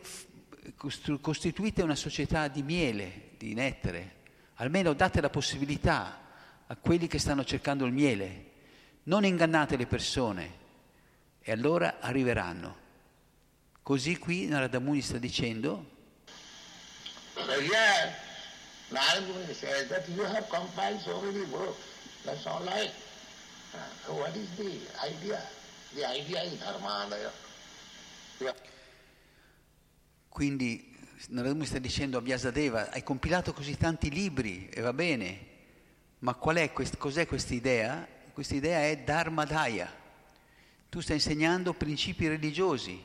[1.20, 4.18] costituite una società di miele, di nettare.
[4.56, 6.20] Almeno date la possibilità
[6.66, 8.48] a quelli che stanno cercando il miele.
[9.04, 10.58] Non ingannate le persone
[11.40, 12.76] e allora arriveranno.
[13.82, 15.98] Così qui Narada Muni sta dicendo,
[18.90, 21.80] Narada Muni says that you have compiled so many books.
[22.24, 22.92] That's all right.
[24.04, 24.70] So what is the
[25.06, 25.40] idea?
[25.94, 27.30] The idea is dharmadaya.
[28.38, 28.54] Yeah.
[30.28, 30.96] Quindi
[31.28, 35.46] Narada Muni sta dicendo a Vyasadeva, hai compilato così tanti libri e va bene,
[36.20, 38.06] ma qual è quest- cos'è questa idea?
[38.32, 39.92] Questa idea è Dharmadaya.
[40.88, 43.04] Tu stai insegnando principi religiosi.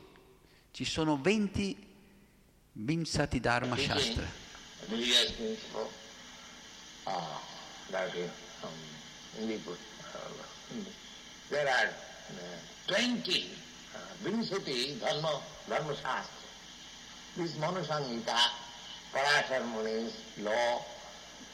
[0.70, 1.86] Ci sono 20
[2.72, 4.26] Vimsati Dharma Shastra.
[4.88, 5.88] Religious principle.
[7.04, 7.40] Ah,
[7.90, 8.30] that is
[8.62, 8.70] um,
[11.50, 13.46] there are uh, 20
[13.94, 16.32] uh, Vinsati Dharma, Dharma Shastra.
[17.36, 18.36] This Manusangita,
[19.12, 20.82] Parashar Muni's law,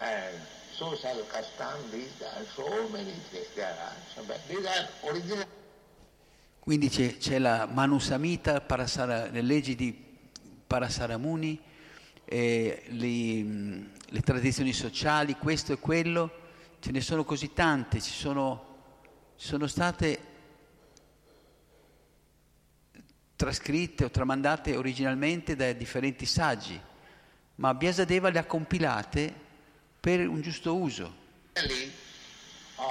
[0.00, 0.36] and
[0.76, 3.96] social custom, these are so many things there are.
[4.14, 5.46] So, but these are original.
[6.60, 9.92] Quindi c'è, c'è la Manusamhita, Parasara, le leggi di
[10.64, 11.60] Parasaramuni,
[12.24, 13.42] eh, le,
[14.08, 16.30] le tradizioni sociali, questo e quello,
[16.78, 18.71] ce ne sono così tante, ci sono,
[19.42, 20.20] sono state
[23.34, 26.80] trascritte o tramandate originalmente da differenti saggi,
[27.56, 29.34] ma Vyasadeva le ha compilate
[29.98, 31.12] per un giusto uso,
[32.76, 32.82] uh,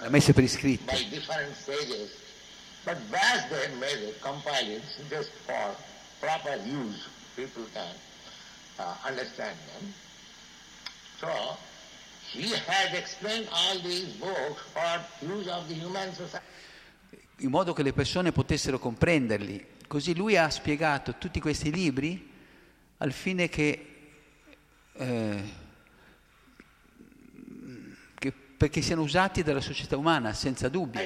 [0.00, 0.94] le ha messe per iscritto.
[9.78, 9.92] them.
[11.18, 11.58] So,
[17.38, 19.78] in modo che le persone potessero comprenderli.
[19.86, 22.30] Così lui ha spiegato tutti questi libri
[22.98, 23.86] al fine che,
[24.92, 25.42] eh,
[28.14, 31.00] che- perché siano usati dalla società umana, senza dubbio.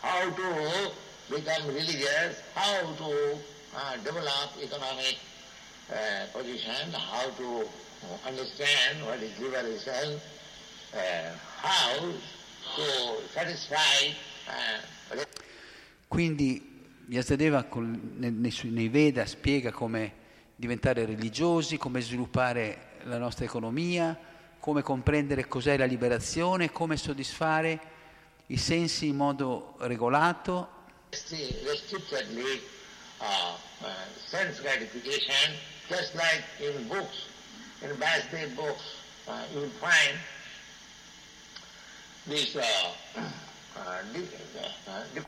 [0.00, 0.94] How to
[1.28, 3.08] become religious, how to
[3.74, 5.16] uh, develop economic
[5.88, 5.94] uh,
[6.30, 7.68] position, how to
[8.24, 10.20] understand what is liberation,
[10.92, 10.98] uh,
[11.60, 11.98] how
[12.76, 14.12] to satisfy
[14.46, 15.24] uh,
[16.08, 16.76] Quindi
[17.06, 17.66] Vyasadeva
[18.16, 20.26] nei, nei Veda spiega come
[20.56, 24.18] diventare religiosi, come sviluppare la nostra economia,
[24.58, 27.80] come comprendere cos'è la liberazione, come soddisfare
[28.46, 30.76] i sensi in modo regolato.
[31.10, 32.60] Restri- restrictedly
[33.18, 33.88] uh, uh,
[34.26, 35.54] sense gratification,
[35.88, 37.27] just like in books,
[37.82, 38.82] in Vasudev books,
[39.26, 40.16] uh, you will find
[42.26, 42.62] this uh,
[43.16, 43.20] uh,
[43.76, 45.22] uh,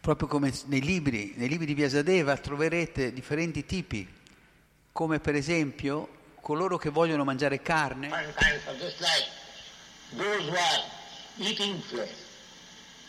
[0.00, 4.06] Proprio come nei libri, nei libri di Vyasadeva troverete differenti tipi,
[4.92, 6.08] come per esempio
[6.42, 8.10] coloro che vogliono mangiare carne.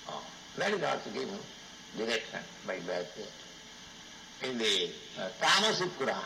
[0.07, 0.21] Oh,
[4.41, 6.21] in the uh, Tamasic Puran,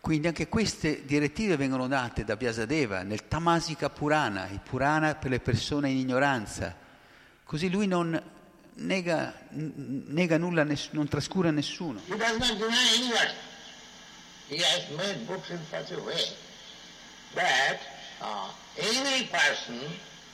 [0.00, 5.40] Quindi anche queste direttive vengono date da Vyasadeva nel Tamasika Purana, il Purana per le
[5.40, 6.74] persone in ignoranza.
[7.44, 8.20] Così lui non
[8.74, 12.00] nega, nega nulla, non trascura nessuno.
[12.06, 13.34] he does not deny anybody.
[14.48, 16.24] He has made books in such a way
[17.34, 17.78] that
[18.20, 19.78] uh, any person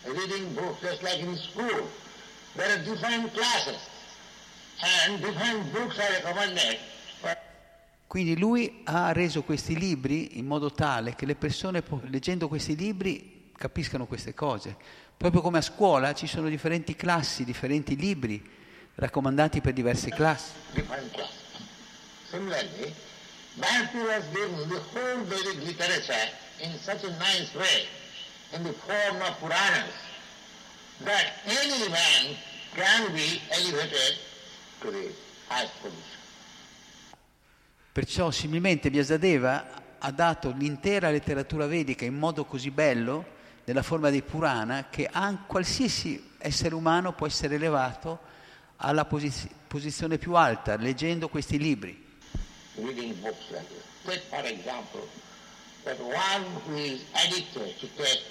[0.05, 1.91] reading books, just like in school,
[2.55, 3.77] there are different classes
[8.07, 13.51] Quindi lui ha reso questi libri in modo tale che le persone leggendo questi libri
[13.57, 14.77] capiscano queste cose.
[15.17, 18.43] Proprio come a scuola ci sono differenti classi, differenti libri
[18.95, 20.53] raccomandati per diverse classi.
[22.29, 22.93] Similarly,
[23.55, 27.51] Bhakti was given the whole Vedic literature in such a nice
[28.53, 29.93] in the form Puranas,
[31.05, 32.37] that any man
[32.75, 34.19] can be elevated
[37.93, 44.23] Perciò similmente Vyasadeva ha dato l'intera letteratura vedica in modo così bello, nella forma dei
[44.23, 45.11] Purana, che
[45.47, 48.21] qualsiasi essere umano può essere elevato
[48.77, 52.05] alla posi- posizione più alta leggendo questi libri.
[52.79, 53.85] reading books like this.
[54.05, 55.09] Take for example
[55.85, 58.23] that one who is addicted to take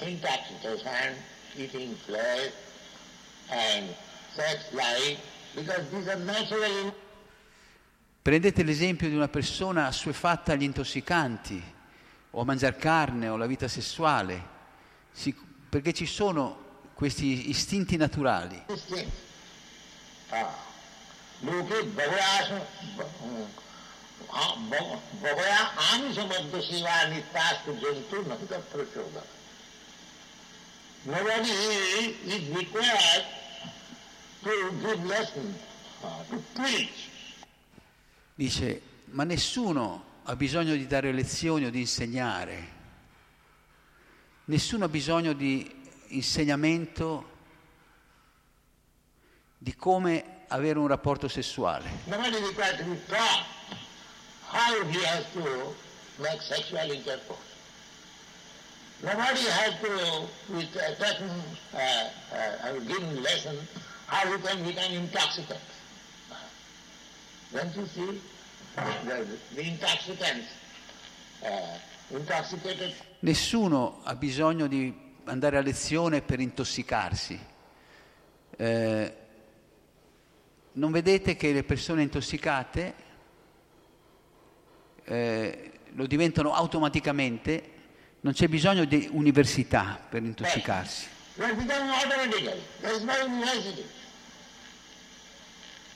[0.00, 1.14] intoxication,
[1.56, 2.52] eating flesh
[3.50, 3.88] and
[4.34, 5.18] sex life,
[8.22, 11.62] Prendete l'esempio di una persona assuefatta agli intossicanti
[12.30, 14.58] o a mangiare carne o alla vita sessuale,
[15.10, 15.34] si,
[15.68, 18.64] perché ci sono questi istinti naturali.
[31.02, 31.50] Nobody
[38.34, 38.80] Dice,
[39.12, 42.68] ma nessuno ha bisogno di dare lezioni o di insegnare,
[44.46, 45.78] nessuno ha bisogno di
[46.08, 47.28] insegnamento
[49.58, 51.90] di come avere un rapporto sessuale.
[59.02, 61.30] Nobody has to be ta- taken,
[61.72, 63.56] uh, uh, uh, given lesson
[64.10, 65.60] how he can become intoxicant.
[67.52, 68.20] Don't you see?
[69.04, 70.46] The, the intoxicants,
[71.42, 74.92] uh, intoxicated Nessuno ha bisogno di
[75.24, 77.38] andare a lezione per intossicarsi.
[78.56, 79.16] Eh,
[80.72, 82.94] non vedete che le persone intossicate
[85.04, 87.70] eh, lo diventano automaticamente,
[88.20, 91.08] non c'è bisogno di università per intossicarsi.
[91.36, 92.62] They become automatically.
[92.80, 93.84] There is no university.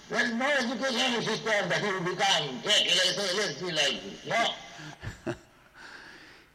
[0.08, 4.24] There is no education system that you become, take LSD, LSD like this.
[5.24, 5.34] No.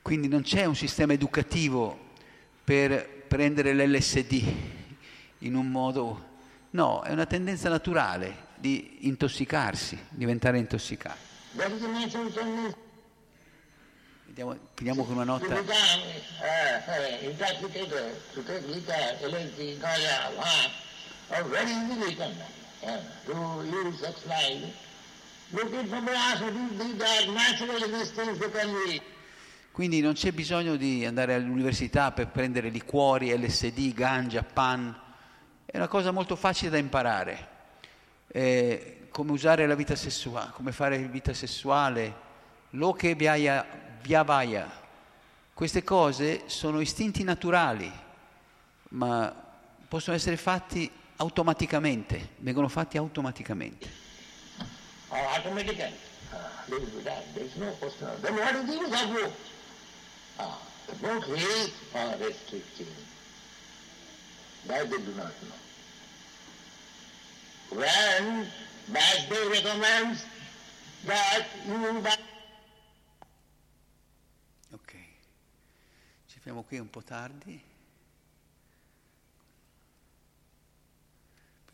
[0.03, 1.97] Quindi non c'è un sistema educativo
[2.63, 4.43] per prendere l'LSD
[5.39, 6.27] in un modo...
[6.71, 11.17] No, è una tendenza naturale di intossicarsi, diventare intossicati.
[14.25, 15.57] Vediamo, chiudiamo con una nota.
[17.21, 20.71] intoxicated, to take liquor, LSD, wine,
[21.29, 22.33] or very easily can
[22.83, 24.73] uh, to use sex life.
[25.51, 29.01] Look at Prabhupada, these are naturally these things they can be
[29.71, 34.93] Quindi non c'è bisogno di andare all'università per prendere liquori, LSD, ganja, pan.
[35.63, 37.47] È una cosa molto facile da imparare.
[38.27, 42.13] Eh, come usare la vita sessuale, come fare vita sessuale,
[42.71, 43.65] loke vyaya,
[44.01, 44.69] vyavaya.
[45.53, 47.89] Queste cose sono istinti naturali,
[48.89, 49.33] ma
[49.87, 54.07] possono essere fatti automaticamente, vengono fatti automaticamente.
[55.11, 55.93] or automatically.
[56.31, 56.37] Uh,
[56.69, 57.23] there is that.
[57.33, 58.07] There is no question.
[58.21, 59.31] Then what is use of book?
[60.37, 60.55] Uh,
[61.01, 62.87] book is uh, restricting.
[64.67, 65.59] That they do not know.
[67.71, 68.47] When
[68.91, 70.25] Vasudev recommends
[71.05, 72.17] that you buy
[74.71, 74.93] Ok,
[76.27, 77.59] ci fermiamo qui un po' tardi.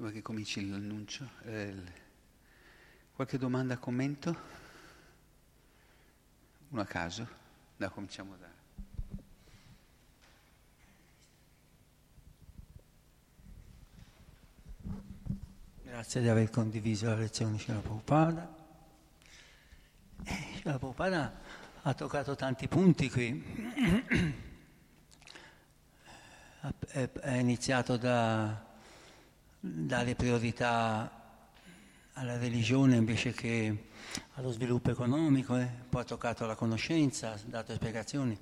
[0.06, 1.28] Prima che cominci l'annuncio.
[1.46, 1.74] eh,
[3.16, 4.38] qualche domanda, commento?
[6.70, 7.28] Uno a caso?
[7.78, 8.48] No, cominciamo da...
[15.82, 18.56] Grazie di aver condiviso la lezione di Srila Prabhupada.
[20.24, 21.42] Eh, Srila Prabhupada
[21.82, 24.44] ha toccato tanti punti qui.
[26.92, 28.74] È iniziato da
[29.66, 31.40] dare priorità
[32.14, 33.88] alla religione invece che
[34.36, 35.68] allo sviluppo economico, eh?
[35.90, 38.38] poi ha toccato la conoscenza, ha dato spiegazioni.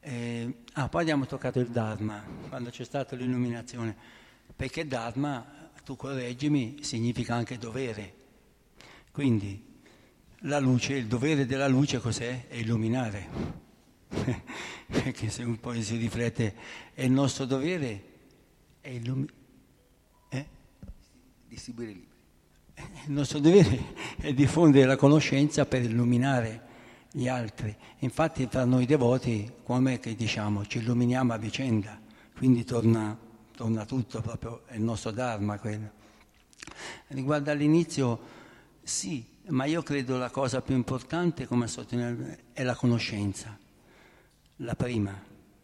[0.00, 3.96] Eh, ah, poi abbiamo toccato il Dharma, quando c'è stata l'illuminazione,
[4.54, 8.14] perché Dharma, tu correggimi, significa anche dovere.
[9.10, 9.64] Quindi
[10.40, 12.46] la luce, il dovere della luce cos'è?
[12.46, 13.64] È illuminare.
[14.86, 16.54] perché se un po' si riflette,
[16.94, 18.02] è il nostro dovere,
[18.80, 19.44] è illuminare.
[21.46, 21.48] Eh?
[21.48, 22.14] Distribuire libri.
[23.06, 26.64] Il nostro dovere è diffondere la conoscenza per illuminare
[27.10, 27.74] gli altri.
[28.00, 31.98] Infatti tra noi devoti, come che diciamo, ci illuminiamo a vicenda,
[32.36, 33.16] quindi torna,
[33.56, 35.90] torna tutto, proprio è il nostro Dharma quello.
[37.08, 38.20] Riguardo all'inizio,
[38.82, 43.58] sì, ma io credo la cosa più importante, come sottolineato, è la conoscenza,
[44.56, 45.18] la prima,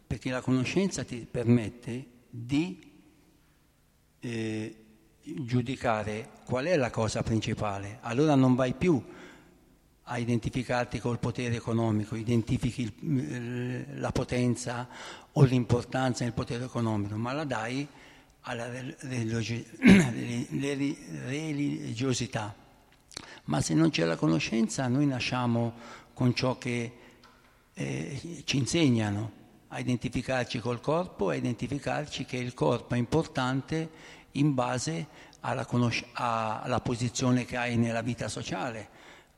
[0.06, 2.90] perché la conoscenza ti permette di
[4.20, 4.81] eh,
[5.22, 7.98] giudicare qual è la cosa principale.
[8.02, 9.02] Allora non vai più
[10.04, 14.88] a identificarti col potere economico, identifichi il, la potenza
[15.32, 17.86] o l'importanza del potere economico, ma la dai
[18.42, 18.68] alla
[21.26, 22.54] religiosità.
[23.44, 25.72] Ma se non c'è la conoscenza, noi nasciamo
[26.14, 26.92] con ciò che
[27.74, 33.88] eh, ci insegnano a identificarci col corpo, a identificarci che il corpo è importante
[34.32, 35.06] in base
[35.40, 38.88] alla, conosc- alla posizione che hai nella vita sociale,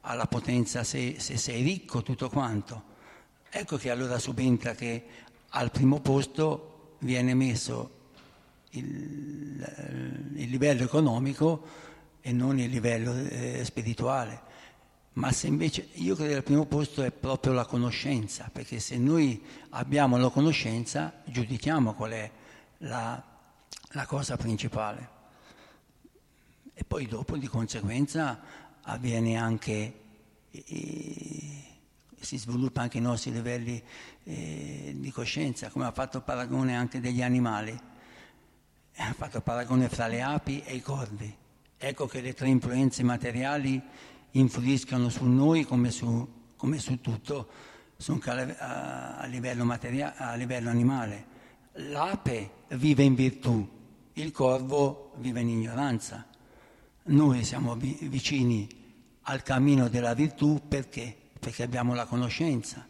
[0.03, 2.93] alla potenza se, se, sei ricco, tutto quanto.
[3.51, 5.05] Ecco che allora subentra che
[5.51, 8.03] al primo posto viene messo
[8.71, 11.83] il, il livello economico
[12.21, 14.53] e non il livello eh, spirituale.
[15.15, 18.99] Ma se invece io credo che al primo posto è proprio la conoscenza, perché se
[18.99, 19.41] noi
[19.71, 22.31] abbiamo la conoscenza giudichiamo qual è
[22.79, 23.23] la,
[23.95, 25.09] la cosa principale.
[26.75, 28.41] E poi dopo di conseguenza
[28.83, 30.01] avviene anche,
[30.51, 31.65] eh,
[32.21, 33.83] si sviluppa anche i nostri livelli
[34.25, 37.79] eh, di coscienza, come ha fatto il paragone anche degli animali,
[38.97, 41.37] ha fatto il paragone fra le api e i corvi.
[41.77, 43.81] Ecco che le tre influenze materiali
[44.33, 47.49] influiscono su noi come su, come su tutto,
[48.27, 51.33] a, a, livello materia, a livello animale.
[51.73, 53.69] L'ape vive in virtù,
[54.15, 56.27] il corvo vive in ignoranza.
[57.05, 58.69] Noi siamo vicini
[59.23, 61.17] al cammino della virtù perché?
[61.39, 62.87] Perché abbiamo la conoscenza.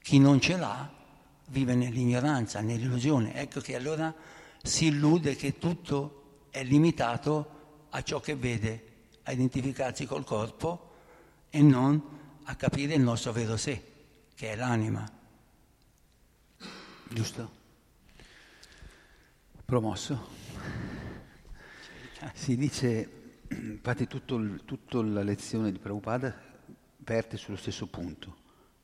[0.00, 0.90] Chi non ce l'ha
[1.48, 3.34] vive nell'ignoranza, nell'illusione.
[3.34, 4.14] Ecco che allora
[4.62, 8.86] si illude che tutto è limitato a ciò che vede,
[9.24, 10.90] a identificarsi col corpo
[11.50, 12.02] e non
[12.44, 13.82] a capire il nostro vero sé,
[14.34, 15.08] che è l'anima.
[17.08, 17.50] Giusto?
[19.64, 20.41] Promosso.
[22.34, 23.10] Si dice,
[23.50, 26.34] infatti tutta la lezione di Prabhupada
[26.98, 28.36] verte sullo stesso punto.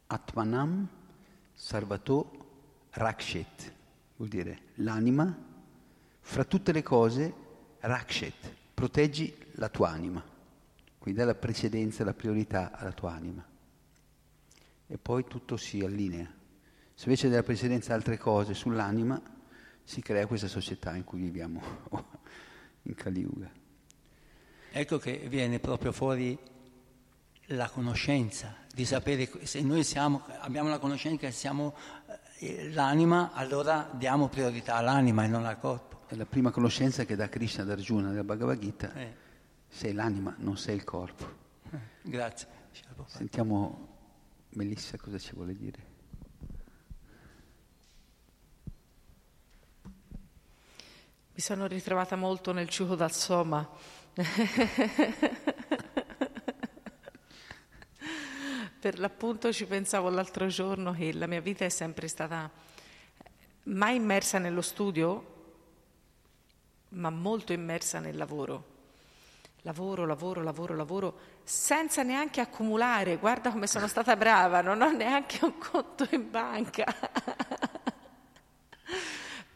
[0.09, 0.89] Atmanam
[1.55, 3.73] Sarvato Rakshet,
[4.17, 5.37] vuol dire l'anima,
[6.21, 7.33] fra tutte le cose
[7.81, 10.23] Rakshet, proteggi la tua anima,
[10.99, 13.47] quindi dà la precedenza, la priorità alla tua anima.
[14.87, 16.33] E poi tutto si allinea.
[16.95, 19.21] Se invece della precedenza altre cose sull'anima,
[19.85, 21.63] si crea questa società in cui viviamo
[22.89, 23.51] in Kali Yuga.
[24.71, 26.39] Ecco che viene proprio fuori
[27.53, 31.75] la conoscenza, di sapere se noi siamo, abbiamo la conoscenza che siamo
[32.39, 36.03] eh, l'anima, allora diamo priorità all'anima e non al corpo.
[36.07, 38.93] È la prima conoscenza che dà Krishna ad Arjuna nella Bhagavad Gita.
[38.95, 39.15] Eh.
[39.69, 41.25] Sei l'anima, non sei il corpo.
[41.71, 42.49] Eh, grazie.
[43.07, 43.87] Sentiamo
[44.51, 45.88] Melissa cosa ci vuole dire.
[51.39, 53.65] Mi sono ritrovata molto nel ciuco dal Soma.
[58.81, 62.51] per l'appunto ci pensavo l'altro giorno che la mia vita è sempre stata
[63.63, 65.35] mai immersa nello studio,
[66.89, 68.65] ma molto immersa nel lavoro.
[69.61, 73.17] Lavoro, lavoro, lavoro, lavoro, senza neanche accumulare.
[73.17, 76.85] Guarda come sono stata brava, non ho neanche un conto in banca.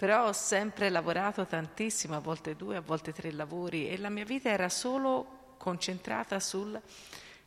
[0.02, 4.24] però ho sempre lavorato tantissimo, a volte due, a volte tre lavori e la mia
[4.24, 6.76] vita era solo concentrata sul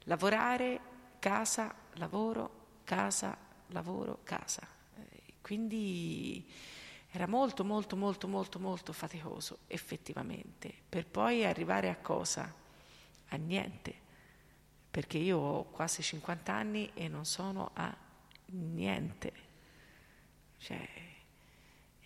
[0.03, 0.80] lavorare,
[1.19, 3.36] casa, lavoro, casa,
[3.72, 4.65] lavoro, casa.
[5.41, 6.49] Quindi
[7.11, 12.53] era molto, molto, molto, molto, molto faticoso, effettivamente, per poi arrivare a cosa?
[13.27, 13.94] A niente,
[14.90, 17.94] perché io ho quasi 50 anni e non sono a
[18.45, 19.34] niente.
[20.57, 21.05] Cioè,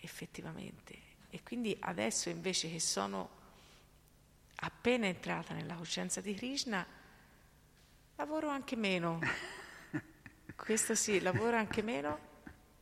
[0.00, 1.08] effettivamente.
[1.30, 3.38] E quindi adesso invece che sono
[4.56, 6.86] appena entrata nella coscienza di Krishna,
[8.16, 9.20] lavoro anche meno.
[10.56, 12.18] Questo sì, lavoro anche meno,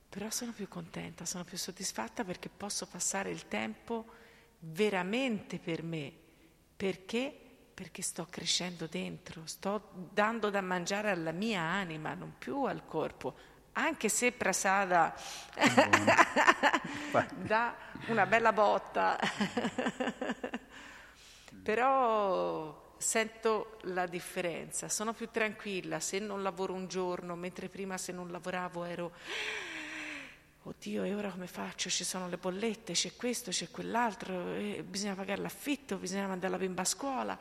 [0.08, 4.06] però sono più contenta, sono più soddisfatta perché posso passare il tempo
[4.60, 6.12] veramente per me.
[6.76, 7.36] Perché?
[7.74, 13.36] Perché sto crescendo dentro, sto dando da mangiare alla mia anima, non più al corpo
[13.78, 15.14] anche se Prasada
[17.36, 17.74] dà
[18.08, 19.18] una bella botta,
[21.62, 28.12] però sento la differenza, sono più tranquilla se non lavoro un giorno, mentre prima se
[28.12, 29.12] non lavoravo ero,
[30.62, 31.88] oddio, e ora come faccio?
[31.88, 36.82] Ci sono le bollette, c'è questo, c'è quell'altro, bisogna pagare l'affitto, bisogna mandare la bimba
[36.82, 37.38] a scuola.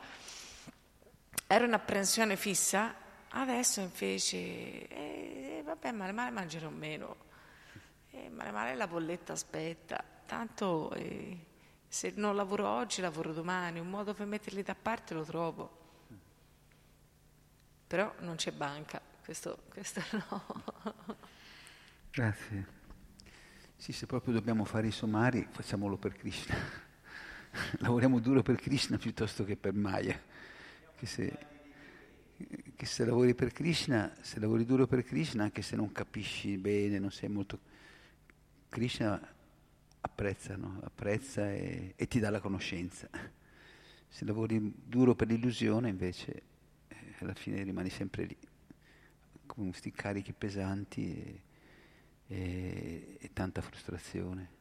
[1.46, 2.94] Era un'apprensione fissa,
[3.30, 4.88] adesso invece...
[4.88, 5.38] Eh,
[5.68, 7.16] vabbè, male male mangerò meno,
[8.10, 11.36] eh, male male la bolletta aspetta, tanto eh,
[11.86, 15.76] se non lavoro oggi lavoro domani, un modo per metterli da parte lo trovo.
[17.86, 20.44] Però non c'è banca, questo, questo no.
[22.10, 22.76] Grazie.
[23.76, 26.56] Sì, se proprio dobbiamo fare i sommari, facciamolo per Krishna.
[27.78, 30.20] Lavoriamo duro per Krishna piuttosto che per Maya.
[30.96, 31.57] Che se
[32.76, 36.98] che se lavori per Krishna, se lavori duro per Krishna, anche se non capisci bene,
[36.98, 37.58] non sei molto...
[38.68, 39.20] Krishna
[40.00, 40.80] apprezza, no?
[40.84, 43.08] apprezza e, e, ti dà la conoscenza.
[44.08, 46.42] Se lavori duro per l'illusione, invece,
[46.88, 48.36] eh, alla fine rimani sempre lì,
[49.46, 51.42] con questi carichi pesanti e,
[52.26, 54.56] e, e tanta frustrazione.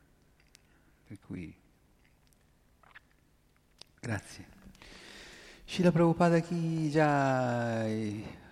[1.07, 1.55] Per cui,
[3.99, 4.56] grazie.
[5.67, 7.95] शिला प्रभुपादा की जाय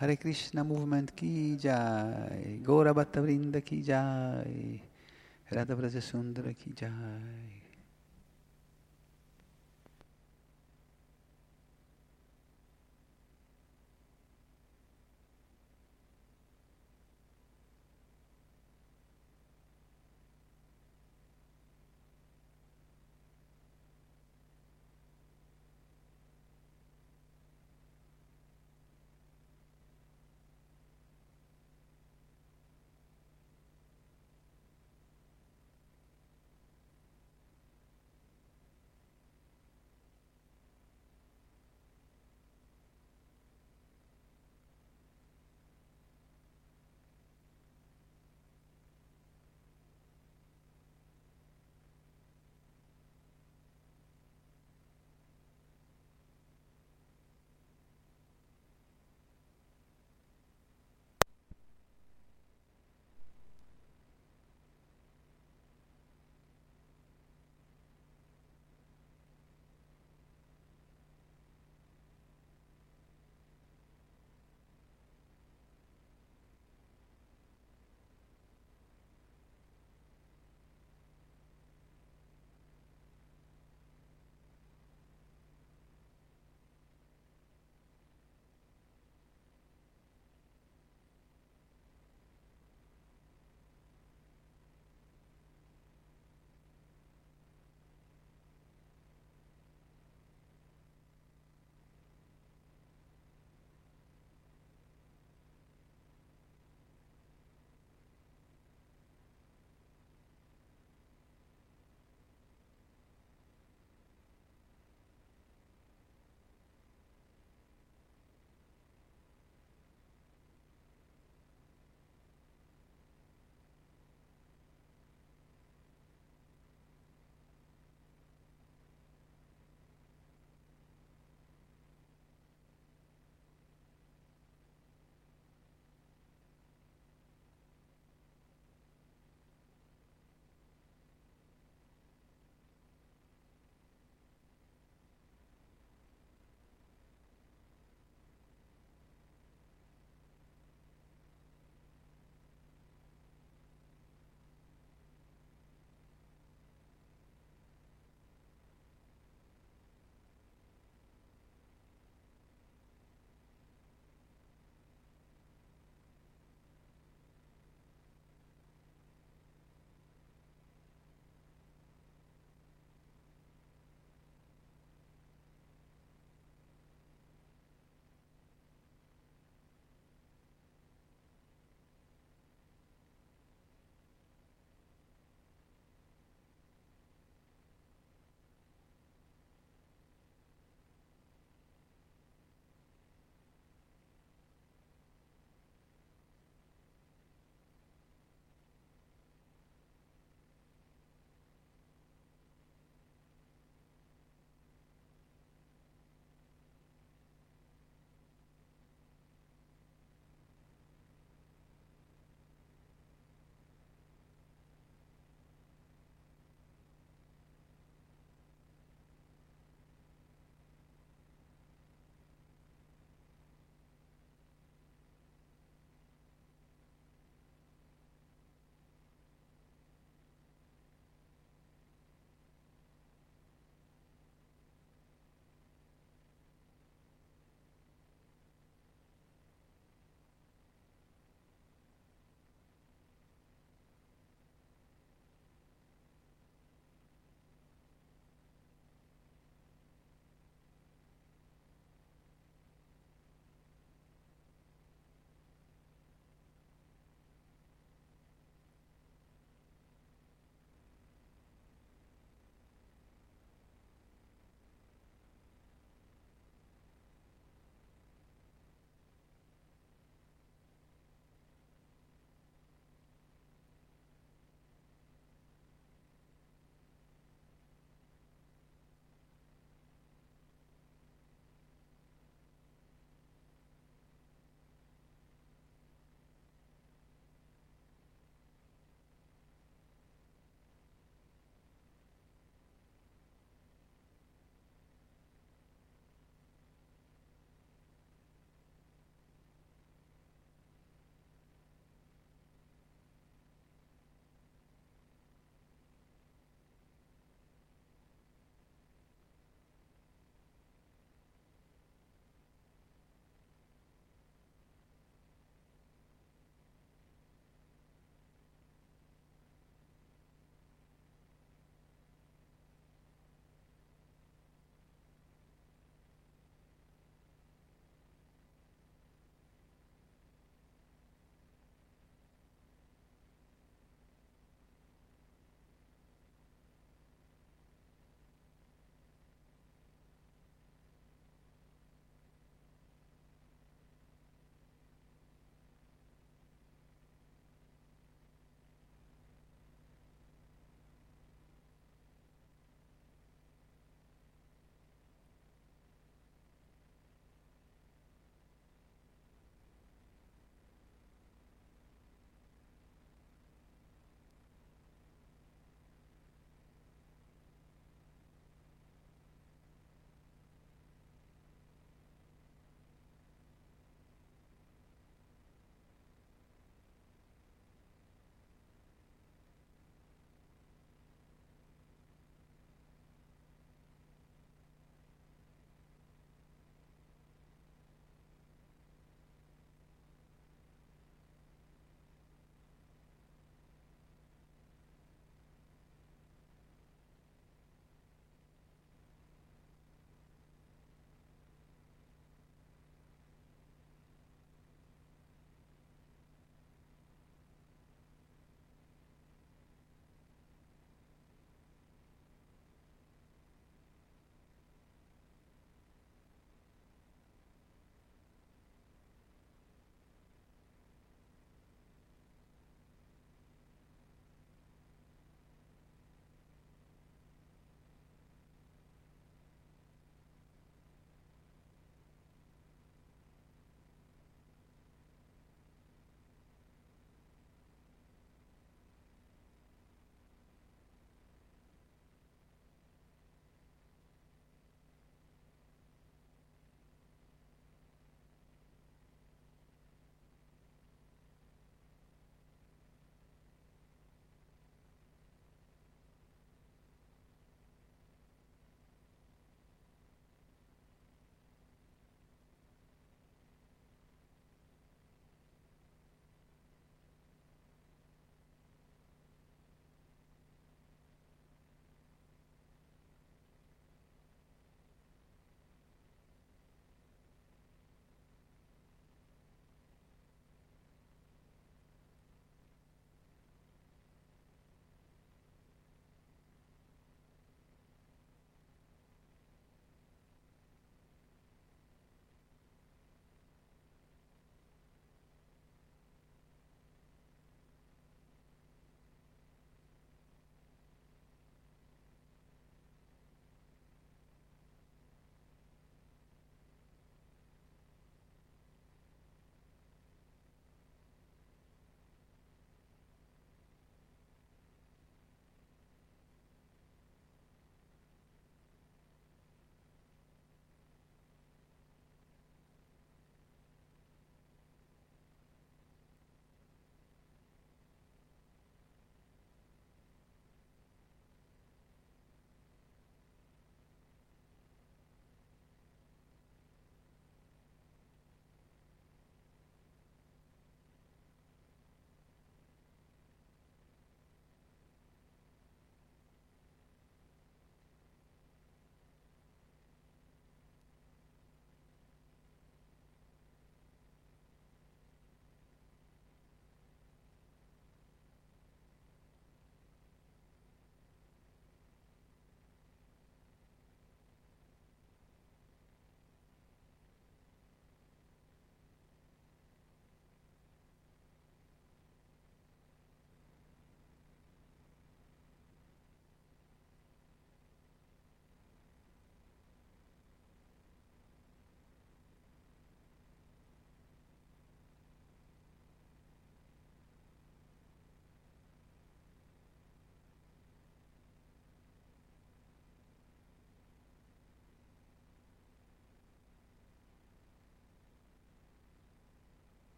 [0.00, 4.80] हरे कृष्णा मूवमेंट की जाय गौरा भट्ट वृंद की जाय
[5.52, 7.61] राधा ब्रज सुंदर की जाय